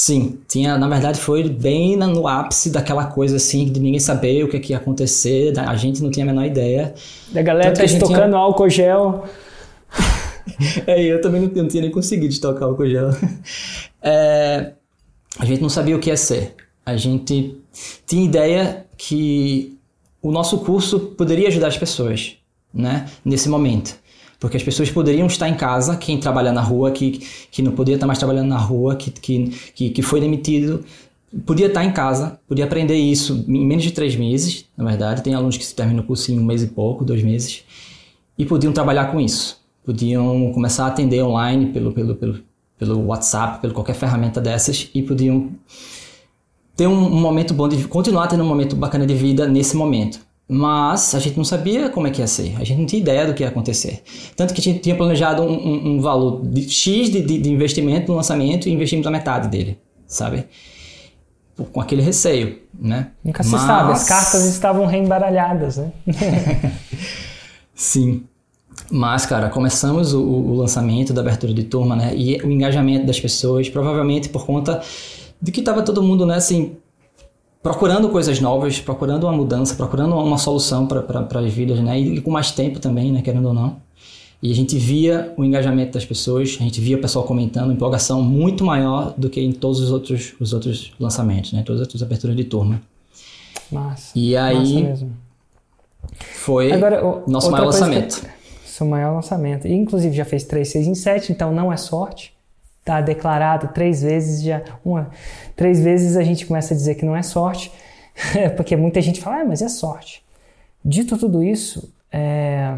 Sim, 0.00 0.38
tinha, 0.46 0.78
na 0.78 0.86
verdade 0.88 1.18
foi 1.18 1.42
bem 1.48 1.96
no 1.96 2.28
ápice 2.28 2.70
daquela 2.70 3.06
coisa 3.06 3.34
assim, 3.34 3.64
de 3.64 3.80
ninguém 3.80 3.98
saber 3.98 4.44
o 4.44 4.48
que, 4.48 4.60
que 4.60 4.72
ia 4.72 4.76
acontecer, 4.76 5.58
a 5.58 5.74
gente 5.74 6.00
não 6.00 6.08
tinha 6.08 6.24
a 6.24 6.28
menor 6.28 6.44
ideia. 6.44 6.94
Da 7.32 7.42
galera 7.42 7.74
tá 7.74 7.82
estocando 7.82 8.28
tinha... 8.28 8.36
álcool 8.36 8.70
gel. 8.70 9.24
é, 10.86 11.02
eu 11.02 11.20
também 11.20 11.40
não, 11.40 11.48
não, 11.48 11.66
tinha 11.66 11.82
nem 11.82 11.90
conseguido 11.90 12.32
estocar 12.32 12.68
álcool 12.68 12.88
gel. 12.88 13.10
É, 14.00 14.74
a 15.36 15.44
gente 15.44 15.60
não 15.60 15.68
sabia 15.68 15.96
o 15.96 15.98
que 15.98 16.10
ia 16.10 16.16
ser. 16.16 16.54
A 16.86 16.96
gente 16.96 17.56
tinha 18.06 18.24
ideia 18.24 18.86
que 18.96 19.76
o 20.22 20.30
nosso 20.30 20.58
curso 20.58 21.00
poderia 21.00 21.48
ajudar 21.48 21.66
as 21.66 21.76
pessoas 21.76 22.36
né, 22.72 23.06
nesse 23.24 23.48
momento. 23.48 23.98
Porque 24.38 24.56
as 24.56 24.62
pessoas 24.62 24.90
poderiam 24.90 25.26
estar 25.26 25.48
em 25.48 25.54
casa, 25.54 25.96
quem 25.96 26.18
trabalha 26.18 26.52
na 26.52 26.60
rua, 26.60 26.92
que, 26.92 27.20
que 27.50 27.60
não 27.60 27.72
podia 27.72 27.94
estar 27.94 28.06
mais 28.06 28.18
trabalhando 28.18 28.48
na 28.48 28.58
rua, 28.58 28.94
que, 28.94 29.10
que, 29.10 29.90
que 29.90 30.02
foi 30.02 30.20
demitido, 30.20 30.84
podia 31.44 31.66
estar 31.66 31.84
em 31.84 31.92
casa, 31.92 32.38
podia 32.46 32.64
aprender 32.64 32.96
isso 32.96 33.44
em 33.48 33.66
menos 33.66 33.84
de 33.84 33.90
três 33.90 34.14
meses, 34.16 34.64
na 34.76 34.84
verdade. 34.84 35.22
Tem 35.22 35.34
alunos 35.34 35.56
que 35.56 35.64
se 35.64 35.74
terminam 35.74 36.04
o 36.04 36.06
curso 36.06 36.30
em 36.32 36.38
um 36.38 36.44
mês 36.44 36.62
e 36.62 36.68
pouco, 36.68 37.04
dois 37.04 37.22
meses, 37.22 37.64
e 38.38 38.44
podiam 38.44 38.72
trabalhar 38.72 39.06
com 39.06 39.20
isso. 39.20 39.60
Podiam 39.84 40.52
começar 40.52 40.84
a 40.84 40.88
atender 40.88 41.22
online 41.22 41.66
pelo, 41.72 41.92
pelo, 41.92 42.14
pelo, 42.14 42.40
pelo 42.78 43.06
WhatsApp, 43.06 43.60
pelo 43.60 43.74
qualquer 43.74 43.94
ferramenta 43.94 44.40
dessas, 44.40 44.88
e 44.94 45.02
podiam 45.02 45.50
ter 46.76 46.86
um, 46.86 46.92
um 46.92 47.20
momento 47.20 47.52
bom 47.52 47.68
de 47.68 47.88
continuar 47.88 48.28
tendo 48.28 48.44
um 48.44 48.46
momento 48.46 48.76
bacana 48.76 49.04
de 49.04 49.14
vida 49.14 49.48
nesse 49.48 49.76
momento. 49.76 50.27
Mas 50.50 51.14
a 51.14 51.18
gente 51.18 51.36
não 51.36 51.44
sabia 51.44 51.90
como 51.90 52.06
é 52.06 52.10
que 52.10 52.22
ia 52.22 52.26
ser, 52.26 52.56
a 52.58 52.64
gente 52.64 52.78
não 52.78 52.86
tinha 52.86 53.02
ideia 53.02 53.26
do 53.26 53.34
que 53.34 53.42
ia 53.42 53.50
acontecer. 53.50 54.02
Tanto 54.34 54.54
que 54.54 54.60
a 54.62 54.64
gente 54.64 54.78
tinha 54.78 54.96
planejado 54.96 55.42
um, 55.42 55.52
um, 55.52 55.88
um 55.90 56.00
valor 56.00 56.42
de 56.42 56.70
X 56.70 57.10
de, 57.10 57.20
de, 57.20 57.38
de, 57.38 57.50
investimento 57.50 58.10
no 58.10 58.16
lançamento 58.16 58.66
e 58.66 58.72
investimos 58.72 59.06
a 59.06 59.10
metade 59.10 59.48
dele, 59.48 59.78
sabe? 60.06 60.46
Com 61.70 61.82
aquele 61.82 62.00
receio, 62.00 62.60
né? 62.80 63.08
Nunca 63.22 63.42
se 63.42 63.50
Mas... 63.50 63.60
sabe, 63.60 63.92
as 63.92 64.08
cartas 64.08 64.46
estavam 64.46 64.86
reembaralhadas, 64.86 65.76
né? 65.76 65.92
Sim. 67.74 68.24
Mas, 68.90 69.26
cara, 69.26 69.50
começamos 69.50 70.14
o, 70.14 70.22
o, 70.22 70.54
lançamento 70.54 71.12
da 71.12 71.20
abertura 71.20 71.52
de 71.52 71.64
turma, 71.64 71.94
né? 71.94 72.14
E 72.16 72.38
o 72.38 72.50
engajamento 72.50 73.04
das 73.04 73.20
pessoas, 73.20 73.68
provavelmente 73.68 74.30
por 74.30 74.46
conta 74.46 74.80
de 75.42 75.52
que 75.52 75.60
estava 75.60 75.82
todo 75.82 76.02
mundo, 76.02 76.24
né, 76.24 76.36
assim, 76.36 76.76
procurando 77.62 78.08
coisas 78.08 78.40
novas, 78.40 78.78
procurando 78.80 79.24
uma 79.24 79.32
mudança, 79.32 79.74
procurando 79.74 80.16
uma 80.16 80.38
solução 80.38 80.86
para 80.86 81.40
as 81.40 81.52
vidas, 81.52 81.80
né? 81.80 81.98
E 81.98 82.20
com 82.20 82.30
mais 82.30 82.50
tempo 82.50 82.78
também, 82.78 83.12
né? 83.12 83.22
Querendo 83.22 83.46
ou 83.48 83.54
não. 83.54 83.76
E 84.40 84.52
a 84.52 84.54
gente 84.54 84.78
via 84.78 85.34
o 85.36 85.44
engajamento 85.44 85.92
das 85.92 86.04
pessoas, 86.04 86.56
a 86.60 86.62
gente 86.62 86.80
via 86.80 86.96
o 86.96 87.00
pessoal 87.00 87.24
comentando, 87.24 87.72
empolgação 87.72 88.22
muito 88.22 88.64
maior 88.64 89.12
do 89.16 89.28
que 89.28 89.40
em 89.40 89.50
todos 89.50 89.80
os 89.80 89.90
outros, 89.90 90.34
os 90.38 90.52
outros 90.52 90.92
lançamentos, 90.98 91.52
né? 91.52 91.62
Todas 91.64 91.80
as 91.80 91.86
outras 91.88 92.02
aberturas 92.02 92.36
de 92.36 92.44
turma. 92.44 92.80
Massa. 93.70 94.12
E 94.16 94.36
aí 94.36 94.94
foi 96.18 96.72
Agora, 96.72 97.04
o, 97.04 97.28
nosso 97.28 97.50
maior 97.50 97.66
lançamento. 97.66 98.20
Que, 98.20 98.28
seu 98.64 98.86
maior 98.86 99.12
lançamento. 99.12 99.66
E, 99.66 99.72
inclusive 99.72 100.16
já 100.16 100.24
fez 100.24 100.44
3, 100.44 100.68
6 100.68 100.86
em 100.86 100.94
7, 100.94 101.32
então 101.32 101.52
não 101.52 101.72
é 101.72 101.76
sorte 101.76 102.37
está 102.88 103.02
declarado 103.02 103.68
três 103.68 104.00
vezes 104.00 104.42
já 104.42 104.62
uma 104.82 105.10
três 105.54 105.78
vezes 105.80 106.16
a 106.16 106.24
gente 106.24 106.46
começa 106.46 106.72
a 106.72 106.76
dizer 106.76 106.94
que 106.94 107.04
não 107.04 107.14
é 107.14 107.22
sorte 107.22 107.70
porque 108.56 108.74
muita 108.74 109.02
gente 109.02 109.20
fala 109.20 109.42
ah, 109.42 109.44
mas 109.44 109.60
é 109.60 109.68
sorte. 109.68 110.24
Dito 110.82 111.18
tudo 111.18 111.42
isso 111.42 111.92
é... 112.10 112.76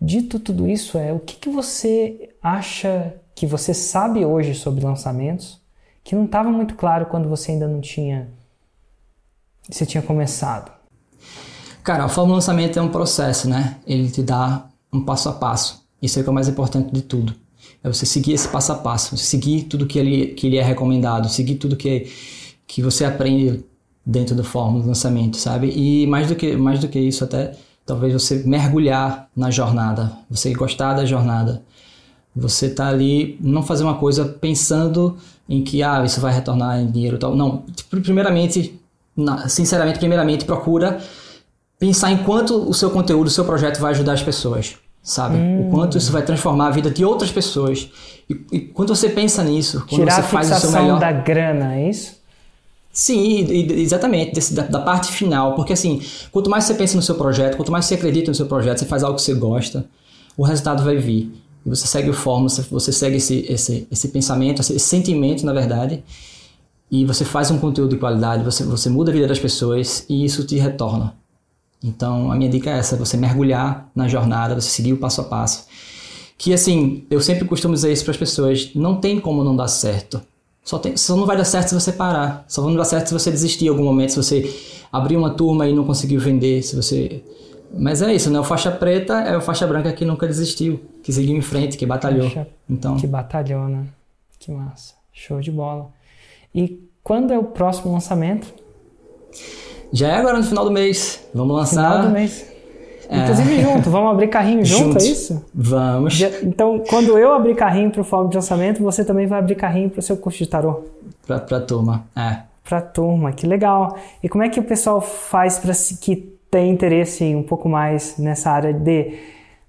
dito 0.00 0.38
tudo 0.38 0.68
isso 0.68 0.98
é 0.98 1.12
o 1.12 1.18
que, 1.18 1.36
que 1.36 1.48
você 1.48 2.34
acha 2.42 3.14
que 3.34 3.46
você 3.46 3.72
sabe 3.72 4.24
hoje 4.24 4.54
sobre 4.54 4.84
lançamentos 4.84 5.60
que 6.04 6.14
não 6.14 6.26
estava 6.26 6.50
muito 6.50 6.74
claro 6.74 7.06
quando 7.06 7.28
você 7.28 7.52
ainda 7.52 7.66
não 7.66 7.80
tinha 7.80 8.28
você 9.68 9.86
tinha 9.86 10.02
começado? 10.02 10.70
Cara 11.82 12.04
a 12.04 12.08
forma 12.08 12.34
lançamento 12.34 12.78
é 12.78 12.82
um 12.82 12.90
processo 12.90 13.48
né? 13.48 13.76
Ele 13.86 14.10
te 14.10 14.22
dá 14.22 14.66
um 14.92 15.02
passo 15.02 15.30
a 15.30 15.32
passo. 15.32 15.88
Isso 16.02 16.18
é 16.18 16.22
o 16.22 16.26
é 16.26 16.30
o 16.30 16.32
mais 16.32 16.48
importante 16.48 16.92
de 16.92 17.02
tudo 17.02 17.34
é 17.82 17.88
você 17.88 18.04
seguir 18.04 18.32
esse 18.32 18.48
passo 18.48 18.72
a 18.72 18.74
passo, 18.76 19.16
seguir 19.16 19.62
tudo 19.62 19.86
que 19.86 19.98
ele, 19.98 20.28
que 20.28 20.46
ele 20.46 20.58
é 20.58 20.62
recomendado, 20.62 21.28
seguir 21.28 21.54
tudo 21.56 21.76
que, 21.76 22.06
que 22.66 22.82
você 22.82 23.04
aprende 23.04 23.64
dentro 24.04 24.34
da 24.34 24.44
fórmula 24.44 24.82
do 24.82 24.88
lançamento, 24.88 25.36
sabe? 25.36 25.70
E 25.70 26.06
mais 26.06 26.28
do 26.28 26.34
que, 26.34 26.56
mais 26.56 26.80
do 26.80 26.88
que 26.88 26.98
isso, 26.98 27.24
até 27.24 27.52
talvez 27.86 28.12
você 28.12 28.42
mergulhar 28.44 29.28
na 29.34 29.50
jornada, 29.50 30.12
você 30.28 30.52
gostar 30.52 30.94
da 30.94 31.04
jornada. 31.04 31.62
Você 32.36 32.70
tá 32.70 32.88
ali, 32.88 33.36
não 33.40 33.62
fazer 33.62 33.82
uma 33.82 33.96
coisa 33.96 34.24
pensando 34.24 35.16
em 35.48 35.64
que 35.64 35.82
ah, 35.82 36.04
isso 36.04 36.20
vai 36.20 36.32
retornar 36.32 36.80
em 36.80 36.88
dinheiro 36.88 37.18
tal. 37.18 37.34
Não, 37.34 37.64
primeiramente, 37.90 38.78
sinceramente, 39.48 39.98
primeiramente 39.98 40.44
procura 40.44 41.00
pensar 41.78 42.12
em 42.12 42.18
quanto 42.18 42.56
o 42.56 42.72
seu 42.72 42.90
conteúdo, 42.90 43.26
o 43.26 43.30
seu 43.30 43.44
projeto 43.44 43.80
vai 43.80 43.90
ajudar 43.90 44.12
as 44.12 44.22
pessoas 44.22 44.76
sabe? 45.02 45.36
Hum. 45.36 45.68
O 45.68 45.70
quanto 45.70 45.98
isso 45.98 46.12
vai 46.12 46.22
transformar 46.22 46.68
a 46.68 46.70
vida 46.70 46.90
de 46.90 47.04
outras 47.04 47.30
pessoas. 47.30 47.88
E, 48.28 48.40
e 48.52 48.60
quando 48.60 48.94
você 48.94 49.08
pensa 49.08 49.42
nisso, 49.42 49.84
quando 49.88 50.02
Tirar 50.02 50.16
você 50.16 50.22
faz 50.22 50.50
o 50.50 50.54
seu 50.56 50.72
melhor... 50.72 50.98
da 50.98 51.12
grana, 51.12 51.76
é 51.76 51.88
isso? 51.88 52.20
Sim, 52.92 53.46
exatamente, 53.72 54.34
desse, 54.34 54.52
da, 54.52 54.64
da, 54.64 54.80
parte 54.80 55.12
final. 55.12 55.54
Porque 55.54 55.72
assim, 55.72 56.02
quanto 56.32 56.50
mais 56.50 56.64
você 56.64 56.74
pensa 56.74 56.96
no 56.96 57.02
seu 57.02 57.14
projeto, 57.14 57.56
quanto 57.56 57.70
mais 57.70 57.84
você 57.84 57.94
acredita 57.94 58.30
no 58.30 58.34
seu 58.34 58.46
projeto, 58.46 58.78
você 58.78 58.86
faz 58.86 59.04
algo 59.04 59.16
que 59.16 59.22
você 59.22 59.34
gosta, 59.34 59.86
o 60.36 60.42
resultado 60.42 60.82
vai 60.82 60.96
vir. 60.96 61.32
E 61.64 61.68
você 61.68 61.86
segue 61.86 62.10
o 62.10 62.14
fórmula, 62.14 62.48
você, 62.48 62.62
você 62.62 62.92
segue 62.92 63.16
esse, 63.16 63.46
esse, 63.48 63.86
esse 63.90 64.08
pensamento, 64.08 64.60
esse, 64.60 64.74
esse 64.74 64.86
sentimento, 64.86 65.46
na 65.46 65.52
verdade, 65.52 66.02
e 66.90 67.04
você 67.04 67.24
faz 67.24 67.50
um 67.50 67.58
conteúdo 67.58 67.90
de 67.90 67.96
qualidade, 67.96 68.42
você, 68.42 68.64
você 68.64 68.88
muda 68.88 69.10
a 69.10 69.14
vida 69.14 69.28
das 69.28 69.38
pessoas 69.38 70.04
e 70.08 70.24
isso 70.24 70.44
te 70.44 70.56
retorna. 70.56 71.14
Então, 71.82 72.30
a 72.30 72.36
minha 72.36 72.50
dica 72.50 72.70
é 72.70 72.78
essa: 72.78 72.96
você 72.96 73.16
mergulhar 73.16 73.90
na 73.94 74.06
jornada, 74.06 74.54
você 74.54 74.68
seguir 74.68 74.92
o 74.92 74.98
passo 74.98 75.20
a 75.20 75.24
passo. 75.24 75.66
Que 76.36 76.52
assim, 76.52 77.04
eu 77.10 77.20
sempre 77.20 77.44
costumo 77.46 77.74
dizer 77.74 77.92
isso 77.92 78.04
para 78.04 78.12
as 78.12 78.16
pessoas: 78.16 78.70
não 78.74 78.96
tem 78.96 79.18
como 79.20 79.44
não 79.44 79.56
dar 79.56 79.68
certo. 79.68 80.20
Só, 80.62 80.78
tem, 80.78 80.96
só 80.96 81.16
não 81.16 81.26
vai 81.26 81.36
dar 81.36 81.44
certo 81.44 81.68
se 81.68 81.74
você 81.74 81.92
parar. 81.92 82.44
Só 82.46 82.62
não 82.62 82.74
dar 82.74 82.84
certo 82.84 83.08
se 83.08 83.12
você 83.14 83.30
desistir 83.30 83.66
em 83.66 83.68
algum 83.68 83.84
momento, 83.84 84.10
se 84.10 84.16
você 84.16 84.54
abrir 84.92 85.16
uma 85.16 85.30
turma 85.30 85.66
e 85.66 85.74
não 85.74 85.84
conseguiu 85.84 86.20
vender, 86.20 86.62
se 86.62 86.76
você. 86.76 87.22
Mas 87.72 88.02
é 88.02 88.12
isso, 88.14 88.30
né? 88.30 88.38
O 88.38 88.44
faixa 88.44 88.70
preta 88.70 89.20
é 89.20 89.36
o 89.36 89.40
faixa 89.40 89.66
branca 89.66 89.92
que 89.92 90.04
nunca 90.04 90.26
desistiu, 90.26 90.80
que 91.02 91.12
seguiu 91.12 91.36
em 91.36 91.40
frente, 91.40 91.76
que 91.76 91.86
batalhou. 91.86 92.28
Faixa... 92.28 92.48
Então... 92.68 92.96
Que 92.96 93.06
batalhou, 93.06 93.68
né? 93.68 93.86
Que 94.38 94.50
massa. 94.50 94.94
Show 95.12 95.40
de 95.40 95.50
bola. 95.50 95.90
E 96.54 96.80
quando 97.02 97.32
é 97.32 97.38
o 97.38 97.44
próximo 97.44 97.92
lançamento? 97.92 98.52
Já 99.92 100.08
é 100.08 100.14
agora 100.16 100.38
no 100.38 100.44
final 100.44 100.64
do 100.64 100.70
mês. 100.70 101.26
Vamos 101.34 101.56
lançar. 101.56 101.90
Final 101.90 102.08
do 102.08 102.12
mês. 102.12 102.50
É. 103.08 103.24
Inclusive 103.24 103.60
junto, 103.60 103.90
vamos 103.90 104.12
abrir 104.12 104.28
carrinho 104.28 104.64
junto, 104.64 104.98
é 104.98 105.02
isso? 105.02 105.44
Vamos. 105.52 106.20
Então, 106.44 106.80
quando 106.88 107.18
eu 107.18 107.32
abrir 107.32 107.56
carrinho 107.56 107.90
para 107.90 108.02
o 108.02 108.04
fórum 108.04 108.28
de 108.28 108.36
lançamento, 108.36 108.80
você 108.82 109.04
também 109.04 109.26
vai 109.26 109.40
abrir 109.40 109.56
carrinho 109.56 109.90
para 109.90 109.98
o 109.98 110.02
seu 110.02 110.16
curso 110.16 110.38
de 110.38 110.46
tarô. 110.46 110.84
Para 111.26 111.56
a 111.56 111.60
turma, 111.60 112.04
é. 112.14 112.38
Para 112.64 112.78
a 112.78 112.82
turma, 112.82 113.32
que 113.32 113.48
legal. 113.48 113.98
E 114.22 114.28
como 114.28 114.44
é 114.44 114.48
que 114.48 114.60
o 114.60 114.62
pessoal 114.62 115.00
faz 115.00 115.58
para 115.58 115.72
que 116.00 116.38
tem 116.48 116.70
interesse 116.70 117.24
um 117.34 117.42
pouco 117.42 117.68
mais 117.68 118.16
nessa 118.16 118.50
área 118.50 118.72
de 118.72 119.18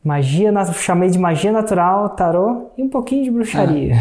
magia, 0.04 0.52
chamei 0.74 1.10
de 1.10 1.18
magia 1.18 1.52
natural, 1.52 2.10
tarô 2.10 2.72
e 2.78 2.84
um 2.84 2.90
pouquinho 2.90 3.24
de 3.24 3.32
bruxaria. 3.32 3.96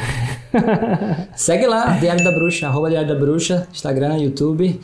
É. 0.52 1.26
Segue 1.36 1.66
lá, 1.66 1.90
Diário 1.98 2.24
da 2.24 2.32
Bruxa, 2.32 2.66
arroba 2.66 2.90
Diário 2.90 3.08
da 3.08 3.14
Bruxa, 3.14 3.68
Instagram, 3.72 4.18
YouTube. 4.18 4.80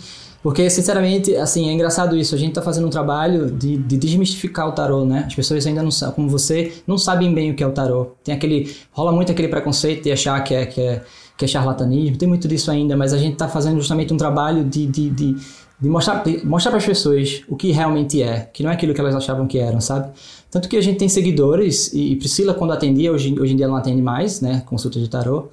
Porque, 0.47 0.71
sinceramente, 0.71 1.35
assim, 1.35 1.69
é 1.69 1.73
engraçado 1.73 2.17
isso. 2.17 2.33
A 2.33 2.39
gente 2.39 2.55
tá 2.55 2.63
fazendo 2.63 2.87
um 2.87 2.91
trabalho 2.91 3.51
de, 3.51 3.77
de 3.79 3.97
desmistificar 3.97 4.69
o 4.69 4.71
tarô, 4.71 5.05
né? 5.05 5.25
As 5.27 5.35
pessoas 5.35 5.67
ainda 5.67 5.83
não 5.83 5.91
sabem, 5.91 6.15
como 6.15 6.29
você, 6.29 6.73
não 6.87 6.97
sabem 6.97 7.35
bem 7.35 7.51
o 7.51 7.57
que 7.57 7.65
é 7.65 7.67
o 7.67 7.73
tarô. 7.73 8.13
Tem 8.23 8.33
aquele. 8.33 8.73
rola 8.93 9.11
muito 9.11 9.33
aquele 9.33 9.49
preconceito 9.49 10.05
de 10.05 10.13
achar 10.13 10.39
que 10.45 10.55
é, 10.55 10.65
que 10.65 10.81
é, 10.81 11.03
que 11.37 11.45
é 11.45 11.49
charlatanismo. 11.49 12.17
Tem 12.17 12.29
muito 12.29 12.47
disso 12.47 12.71
ainda, 12.71 12.97
mas 12.97 13.13
a 13.13 13.19
gente 13.19 13.37
tá 13.37 13.49
fazendo 13.49 13.79
justamente 13.79 14.15
um 14.15 14.17
trabalho 14.17 14.63
de, 14.63 14.87
de, 14.87 15.11
de, 15.11 15.37
de 15.81 15.89
mostrar, 15.89 16.23
mostrar 16.45 16.71
para 16.71 16.79
as 16.79 16.87
pessoas 16.87 17.43
o 17.49 17.57
que 17.57 17.73
realmente 17.73 18.23
é, 18.23 18.49
que 18.53 18.63
não 18.63 18.71
é 18.71 18.75
aquilo 18.75 18.95
que 18.95 19.01
elas 19.01 19.17
achavam 19.17 19.49
que 19.49 19.59
eram, 19.59 19.81
sabe? 19.81 20.13
Tanto 20.49 20.69
que 20.69 20.77
a 20.77 20.81
gente 20.81 20.97
tem 20.97 21.09
seguidores, 21.09 21.93
e 21.93 22.15
Priscila, 22.15 22.55
quando 22.55 22.73
atendia, 22.73 23.11
hoje, 23.11 23.37
hoje 23.37 23.53
em 23.53 23.57
dia 23.57 23.67
não 23.67 23.75
atende 23.75 24.01
mais, 24.01 24.41
né? 24.41 24.63
Consulta 24.65 25.01
de 25.01 25.11
tarô. 25.11 25.49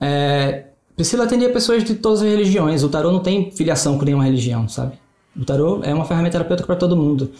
É, 0.00 0.71
Priscila 0.96 1.24
atendia 1.24 1.50
pessoas 1.50 1.84
de 1.84 1.94
todas 1.94 2.22
as 2.22 2.28
religiões. 2.28 2.82
O 2.82 2.88
tarô 2.88 3.10
não 3.10 3.20
tem 3.20 3.50
filiação 3.50 3.98
com 3.98 4.04
nenhuma 4.04 4.24
religião, 4.24 4.68
sabe? 4.68 4.92
O 5.36 5.44
tarô 5.44 5.80
é 5.82 5.94
uma 5.94 6.04
ferramenta 6.04 6.32
terapêutica 6.32 6.66
para 6.66 6.76
todo 6.76 6.96
mundo. 6.96 7.30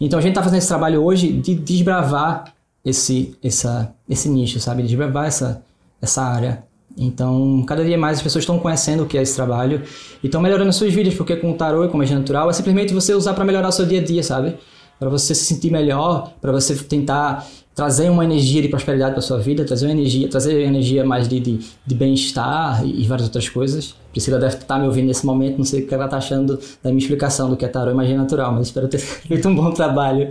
Então 0.00 0.18
a 0.18 0.22
gente 0.22 0.32
está 0.32 0.42
fazendo 0.42 0.58
esse 0.58 0.68
trabalho 0.68 1.02
hoje 1.02 1.32
de 1.32 1.54
desbravar 1.54 2.54
esse, 2.84 3.36
essa, 3.42 3.92
esse 4.08 4.28
nicho, 4.28 4.60
sabe? 4.60 4.82
Desbravar 4.82 5.26
essa, 5.26 5.62
essa 6.00 6.22
área. 6.22 6.64
Então, 6.96 7.64
cada 7.66 7.84
dia 7.84 7.98
mais 7.98 8.18
as 8.18 8.22
pessoas 8.22 8.42
estão 8.42 8.58
conhecendo 8.58 9.02
o 9.02 9.06
que 9.06 9.18
é 9.18 9.22
esse 9.22 9.34
trabalho 9.34 9.82
e 10.22 10.26
estão 10.26 10.40
melhorando 10.40 10.68
as 10.68 10.76
suas 10.76 10.92
vidas, 10.92 11.14
porque 11.14 11.34
com 11.34 11.50
o 11.50 11.54
tarô 11.54 11.84
e 11.84 11.88
com 11.88 11.96
a 11.96 11.98
magia 11.98 12.16
natural 12.16 12.48
é 12.48 12.52
simplesmente 12.52 12.94
você 12.94 13.12
usar 13.14 13.34
para 13.34 13.44
melhorar 13.44 13.68
o 13.68 13.72
seu 13.72 13.84
dia 13.84 14.00
a 14.00 14.04
dia, 14.04 14.22
sabe? 14.22 14.56
Para 14.98 15.08
você 15.08 15.34
se 15.34 15.44
sentir 15.44 15.72
melhor, 15.72 16.32
para 16.40 16.52
você 16.52 16.76
tentar 16.76 17.48
trazer 17.74 18.08
uma 18.08 18.24
energia 18.24 18.62
de 18.62 18.68
prosperidade 18.68 19.12
para 19.12 19.20
sua 19.20 19.38
vida, 19.38 19.64
trazer 19.64 19.86
uma 19.86 19.92
energia, 19.92 20.28
trazer 20.28 20.62
energia 20.62 21.04
mais 21.04 21.26
de, 21.26 21.40
de, 21.40 21.58
de 21.84 21.94
bem-estar 21.94 22.84
e, 22.84 23.02
e, 23.02 23.06
várias 23.06 23.26
outras 23.26 23.48
coisas. 23.48 23.96
Priscila 24.12 24.38
deve 24.38 24.54
estar 24.54 24.78
me 24.78 24.86
ouvindo 24.86 25.06
nesse 25.06 25.26
momento, 25.26 25.58
não 25.58 25.64
sei 25.64 25.82
o 25.82 25.86
que 25.86 25.92
ela 25.92 26.04
está 26.04 26.18
achando 26.18 26.58
da 26.82 26.90
minha 26.90 26.98
explicação 26.98 27.50
do 27.50 27.56
que 27.56 27.64
é 27.64 27.68
tarô 27.68 27.90
e 27.90 27.94
magia 27.94 28.16
natural, 28.16 28.52
mas 28.52 28.68
espero 28.68 28.86
ter 28.86 28.98
feito 29.26 29.48
um 29.48 29.56
bom 29.56 29.72
trabalho. 29.72 30.28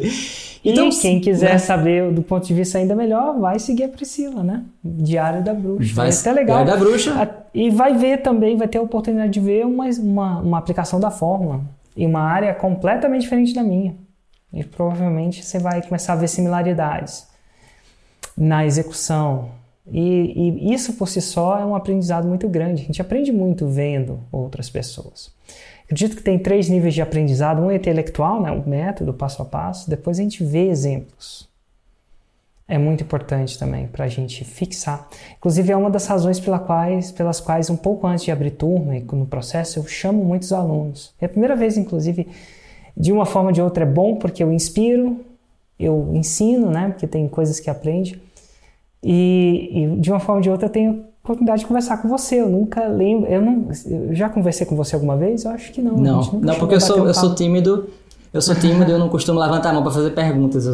Então, 0.63 0.87
e 0.87 0.95
quem 0.95 1.19
quiser 1.19 1.53
né? 1.53 1.57
saber 1.57 2.09
do 2.13 2.23
ponto 2.23 2.47
de 2.47 2.53
vista 2.53 2.77
ainda 2.77 2.95
melhor, 2.95 3.37
vai 3.37 3.59
seguir 3.59 3.83
a 3.83 3.89
Priscila, 3.89 4.41
né? 4.41 4.63
Diário 4.81 5.43
da 5.43 5.53
Bruxa. 5.53 5.93
Vai, 5.93 6.09
é 6.09 6.13
até 6.13 6.31
legal. 6.31 6.63
Diário 6.63 6.79
da 6.79 6.89
Bruxa. 6.89 7.29
E 7.53 7.69
vai 7.69 7.97
ver 7.97 8.21
também, 8.21 8.55
vai 8.55 8.69
ter 8.69 8.77
a 8.77 8.81
oportunidade 8.81 9.33
de 9.33 9.41
ver 9.41 9.65
uma, 9.65 9.85
uma, 9.99 10.39
uma 10.39 10.57
aplicação 10.57 10.97
da 11.01 11.11
fórmula 11.11 11.59
em 11.97 12.07
uma 12.07 12.21
área 12.21 12.53
completamente 12.55 13.23
diferente 13.23 13.53
da 13.53 13.61
minha. 13.61 13.95
E 14.53 14.63
provavelmente 14.63 15.43
você 15.43 15.59
vai 15.59 15.81
começar 15.81 16.13
a 16.13 16.15
ver 16.15 16.29
similaridades 16.29 17.32
na 18.37 18.65
execução. 18.65 19.49
E, 19.91 20.61
e 20.61 20.73
isso 20.73 20.93
por 20.93 21.07
si 21.07 21.21
só 21.21 21.59
é 21.59 21.65
um 21.65 21.75
aprendizado 21.75 22.27
muito 22.27 22.47
grande. 22.47 22.83
A 22.83 22.85
gente 22.85 23.01
aprende 23.01 23.31
muito 23.31 23.67
vendo 23.67 24.19
outras 24.31 24.69
pessoas. 24.69 25.31
Acredito 25.83 26.15
que 26.15 26.23
tem 26.23 26.39
três 26.39 26.69
níveis 26.69 26.93
de 26.93 27.01
aprendizado: 27.01 27.61
um 27.61 27.69
é 27.69 27.75
intelectual, 27.75 28.41
né, 28.41 28.51
o 28.51 28.67
método, 28.67 29.13
passo 29.13 29.41
a 29.41 29.45
passo, 29.45 29.89
depois 29.89 30.19
a 30.19 30.23
gente 30.23 30.43
vê 30.43 30.67
exemplos. 30.67 31.51
É 32.65 32.77
muito 32.77 33.03
importante 33.03 33.59
também 33.59 33.87
para 33.87 34.05
a 34.05 34.07
gente 34.07 34.45
fixar. 34.45 35.07
Inclusive, 35.37 35.71
é 35.71 35.75
uma 35.75 35.89
das 35.89 36.07
razões 36.07 36.39
pela 36.39 36.57
quais, 36.57 37.11
pelas 37.11 37.41
quais, 37.41 37.69
um 37.69 37.75
pouco 37.75 38.07
antes 38.07 38.23
de 38.23 38.31
abrir 38.31 38.51
turma 38.51 38.95
e 38.95 39.01
no 39.01 39.25
processo, 39.25 39.79
eu 39.79 39.85
chamo 39.85 40.23
muitos 40.23 40.53
alunos. 40.53 41.13
É 41.19 41.25
a 41.25 41.29
primeira 41.29 41.57
vez, 41.57 41.77
inclusive, 41.77 42.27
de 42.95 43.11
uma 43.11 43.25
forma 43.25 43.49
ou 43.49 43.53
de 43.53 43.61
outra 43.61 43.83
é 43.83 43.87
bom 43.87 44.15
porque 44.15 44.41
eu 44.41 44.51
inspiro, 44.51 45.19
eu 45.79 46.11
ensino, 46.13 46.69
né? 46.69 46.89
Porque 46.89 47.07
tem 47.07 47.27
coisas 47.27 47.59
que 47.59 47.69
aprende. 47.69 48.21
E, 49.01 49.69
e 49.73 49.95
de 49.97 50.09
uma 50.09 50.19
forma 50.19 50.35
ou 50.35 50.41
de 50.41 50.49
outra 50.49 50.67
eu 50.67 50.71
tenho 50.71 51.05
oportunidade 51.23 51.61
de 51.61 51.67
conversar 51.67 51.97
com 51.97 52.07
você. 52.07 52.41
Eu 52.41 52.49
nunca 52.49 52.85
lembro. 52.87 53.29
Eu 53.29 53.41
não. 53.41 53.69
Eu 53.85 54.15
já 54.15 54.29
conversei 54.29 54.65
com 54.65 54.75
você 54.75 54.95
alguma 54.95 55.17
vez? 55.17 55.45
Eu 55.45 55.51
acho 55.51 55.71
que 55.71 55.81
não. 55.81 55.97
Não, 55.97 56.21
não 56.33 56.55
porque 56.55 56.75
eu 56.75 56.81
sou, 56.81 57.01
um 57.01 57.07
eu 57.07 57.13
sou 57.13 57.33
tímido. 57.35 57.89
Eu 58.33 58.41
sou 58.41 58.55
tímido 58.55 58.89
e 58.89 58.93
eu 58.93 58.97
não 58.97 59.09
costumo 59.09 59.39
levantar 59.39 59.69
a 59.69 59.73
mão 59.73 59.83
para 59.83 59.91
fazer 59.91 60.09
perguntas. 60.11 60.65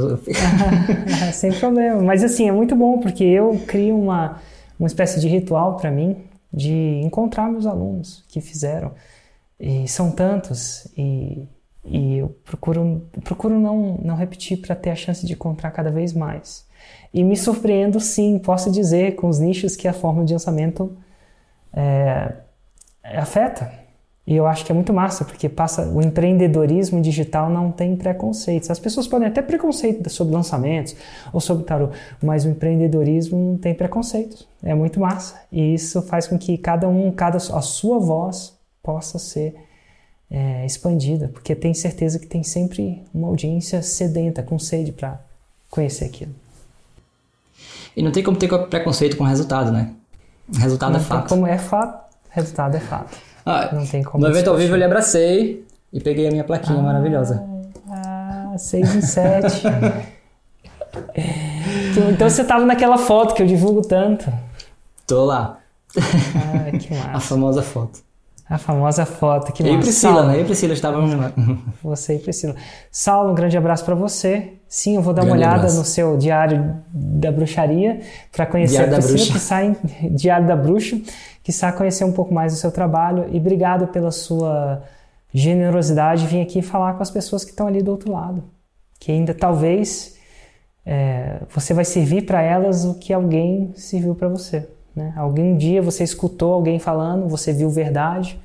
Sem 1.33 1.51
problema. 1.51 2.01
Mas 2.01 2.23
assim, 2.23 2.47
é 2.47 2.51
muito 2.53 2.73
bom 2.73 2.99
porque 2.99 3.23
eu 3.23 3.59
crio 3.67 3.99
uma, 3.99 4.37
uma 4.79 4.87
espécie 4.87 5.19
de 5.19 5.27
ritual 5.27 5.75
para 5.75 5.91
mim 5.91 6.15
de 6.53 7.01
encontrar 7.03 7.51
meus 7.51 7.65
alunos 7.65 8.23
que 8.29 8.39
fizeram. 8.39 8.91
E 9.59 9.87
são 9.89 10.09
tantos. 10.09 10.87
E, 10.97 11.43
e 11.83 12.17
eu 12.17 12.29
procuro, 12.43 13.07
procuro 13.23 13.59
não, 13.59 13.97
não 14.03 14.15
repetir 14.15 14.57
para 14.57 14.75
ter 14.75 14.89
a 14.89 14.95
chance 14.95 15.25
de 15.25 15.33
encontrar 15.33 15.71
cada 15.71 15.91
vez 15.91 16.13
mais. 16.13 16.67
E 17.13 17.23
me 17.23 17.35
surpreendo, 17.35 17.99
sim, 17.99 18.39
posso 18.39 18.71
dizer, 18.71 19.15
com 19.15 19.27
os 19.27 19.39
nichos 19.39 19.75
que 19.75 19.87
a 19.87 19.93
forma 19.93 20.23
de 20.23 20.33
lançamento 20.33 20.95
é, 21.73 22.33
afeta. 23.03 23.71
E 24.27 24.35
eu 24.35 24.45
acho 24.45 24.63
que 24.63 24.71
é 24.71 24.75
muito 24.75 24.93
massa, 24.93 25.25
porque 25.25 25.49
passa 25.49 25.89
o 25.89 26.03
empreendedorismo 26.03 27.01
digital 27.01 27.49
não 27.49 27.71
tem 27.71 27.95
preconceitos. 27.95 28.69
As 28.69 28.77
pessoas 28.77 29.07
podem 29.07 29.27
até 29.27 29.41
preconceito 29.41 30.07
sobre 30.07 30.35
lançamentos 30.35 30.95
ou 31.33 31.41
sobre 31.41 31.63
tarô, 31.63 31.89
mas 32.21 32.45
o 32.45 32.49
empreendedorismo 32.49 33.35
não 33.35 33.57
tem 33.57 33.73
preconceitos. 33.73 34.47
É 34.61 34.75
muito 34.75 34.99
massa. 34.99 35.41
E 35.51 35.73
isso 35.73 36.03
faz 36.03 36.27
com 36.27 36.37
que 36.37 36.59
cada 36.59 36.87
um, 36.87 37.11
cada 37.11 37.37
a 37.37 37.61
sua 37.61 37.97
voz 37.97 38.55
possa 38.83 39.17
ser 39.17 39.55
é, 40.31 40.65
expandida, 40.65 41.27
porque 41.29 41.55
tem 41.55 41.73
certeza 41.73 42.19
que 42.19 42.27
tem 42.27 42.43
sempre 42.43 43.03
uma 43.13 43.27
audiência 43.27 43.81
sedenta, 43.81 44.43
com 44.43 44.59
sede 44.59 44.91
para 44.91 45.19
conhecer 45.69 46.05
aquilo. 46.05 46.33
E 47.95 48.03
não 48.03 48.11
tem 48.11 48.23
como 48.23 48.37
ter 48.37 48.47
preconceito 48.67 49.17
com 49.17 49.23
resultado, 49.23 49.71
né? 49.71 49.91
Resultado 50.53 50.91
não 50.93 50.99
é 50.99 51.03
fato. 51.03 51.29
Como 51.29 51.47
é 51.47 51.57
fato, 51.57 52.15
resultado 52.29 52.75
é 52.75 52.79
fato. 52.79 53.17
Ah, 53.45 53.69
não 53.73 53.85
tem 53.85 54.03
como. 54.03 54.23
No 54.23 54.29
evento 54.29 54.49
ao 54.49 54.57
vivo 54.57 54.73
eu 54.73 54.77
lhe 54.77 54.83
abracei 54.83 55.65
e 55.91 55.99
peguei 55.99 56.27
a 56.27 56.31
minha 56.31 56.43
plaquinha 56.43 56.79
ah, 56.79 56.83
maravilhosa. 56.83 57.43
Ah, 57.89 58.53
6 58.57 58.95
em 58.95 59.01
7. 59.01 59.63
então 62.13 62.29
você 62.29 62.43
tava 62.43 62.65
naquela 62.65 62.97
foto 62.97 63.33
que 63.33 63.41
eu 63.41 63.47
divulgo 63.47 63.81
tanto. 63.81 64.31
Tô 65.07 65.25
lá. 65.25 65.59
Ah, 65.97 66.77
que 66.77 66.93
massa. 66.93 67.11
a 67.13 67.19
famosa 67.19 67.61
foto. 67.61 67.99
A 68.49 68.57
famosa 68.57 69.05
foto. 69.05 69.53
Que 69.53 69.61
eu 69.61 69.75
e 69.75 69.77
Priscila, 69.77 70.25
né? 70.25 70.37
Eu 70.37 70.41
e 70.41 70.45
Priscila 70.45 70.73
estávamos 70.73 71.13
lá. 71.13 71.31
Você 71.83 72.15
e 72.15 72.19
Priscila. 72.19 72.55
Saulo, 72.91 73.31
um 73.31 73.35
grande 73.35 73.55
abraço 73.55 73.85
para 73.85 73.93
você. 73.93 74.53
Sim, 74.67 74.95
eu 74.95 75.01
vou 75.03 75.13
dar 75.13 75.21
grande 75.21 75.37
uma 75.37 75.37
olhada 75.37 75.57
abraço. 75.57 75.77
no 75.77 75.85
seu 75.85 76.17
Diário 76.17 76.75
da 76.91 77.31
Bruxaria 77.31 77.99
para 78.31 78.47
conhecer 78.47 78.77
Diário 78.77 78.95
a 78.95 78.97
Priscila, 78.97 79.33
que 79.33 79.39
sai 79.39 79.77
Diário 80.11 80.47
da 80.47 80.55
Bruxa, 80.55 80.99
que 81.43 81.51
sai 81.51 81.71
conhecer 81.73 82.03
um 82.03 82.11
pouco 82.11 82.33
mais 82.33 82.51
do 82.53 82.57
seu 82.57 82.71
trabalho. 82.71 83.27
E 83.31 83.37
obrigado 83.37 83.87
pela 83.87 84.09
sua 84.09 84.81
generosidade 85.31 86.25
vir 86.25 86.41
aqui 86.41 86.63
falar 86.63 86.93
com 86.95 87.03
as 87.03 87.11
pessoas 87.11 87.45
que 87.45 87.51
estão 87.51 87.67
ali 87.67 87.83
do 87.83 87.91
outro 87.91 88.11
lado. 88.11 88.43
Que 88.99 89.11
ainda 89.11 89.33
talvez 89.33 90.17
é, 90.83 91.41
você 91.49 91.71
vai 91.71 91.85
servir 91.85 92.25
para 92.25 92.41
elas 92.41 92.83
o 92.83 92.95
que 92.95 93.13
alguém 93.13 93.71
serviu 93.75 94.15
para 94.15 94.27
você. 94.27 94.67
Né? 94.99 95.13
Algum 95.15 95.55
dia 95.55 95.81
você 95.81 96.03
escutou 96.03 96.53
alguém 96.53 96.77
falando, 96.77 97.25
você 97.29 97.53
viu 97.53 97.69
verdade 97.69 98.37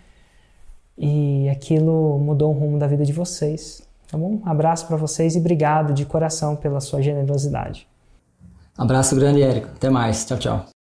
e 0.97 1.49
aquilo 1.49 2.17
mudou 2.21 2.55
o 2.55 2.57
rumo 2.57 2.79
da 2.79 2.87
vida 2.87 3.05
de 3.05 3.13
vocês. 3.13 3.83
Tá 4.09 4.17
bom? 4.17 4.41
Um 4.45 4.49
abraço 4.49 4.87
para 4.87 4.97
vocês 4.97 5.35
e 5.35 5.41
obrigado 5.41 5.93
de 5.93 6.07
coração 6.07 6.55
pela 6.55 6.81
sua 6.81 7.03
generosidade. 7.03 7.89
Abraço 8.79 9.17
grande, 9.17 9.43
Érico. 9.43 9.69
Até 9.75 9.91
mais. 9.91 10.25
Tchau, 10.25 10.39
tchau. 10.39 10.67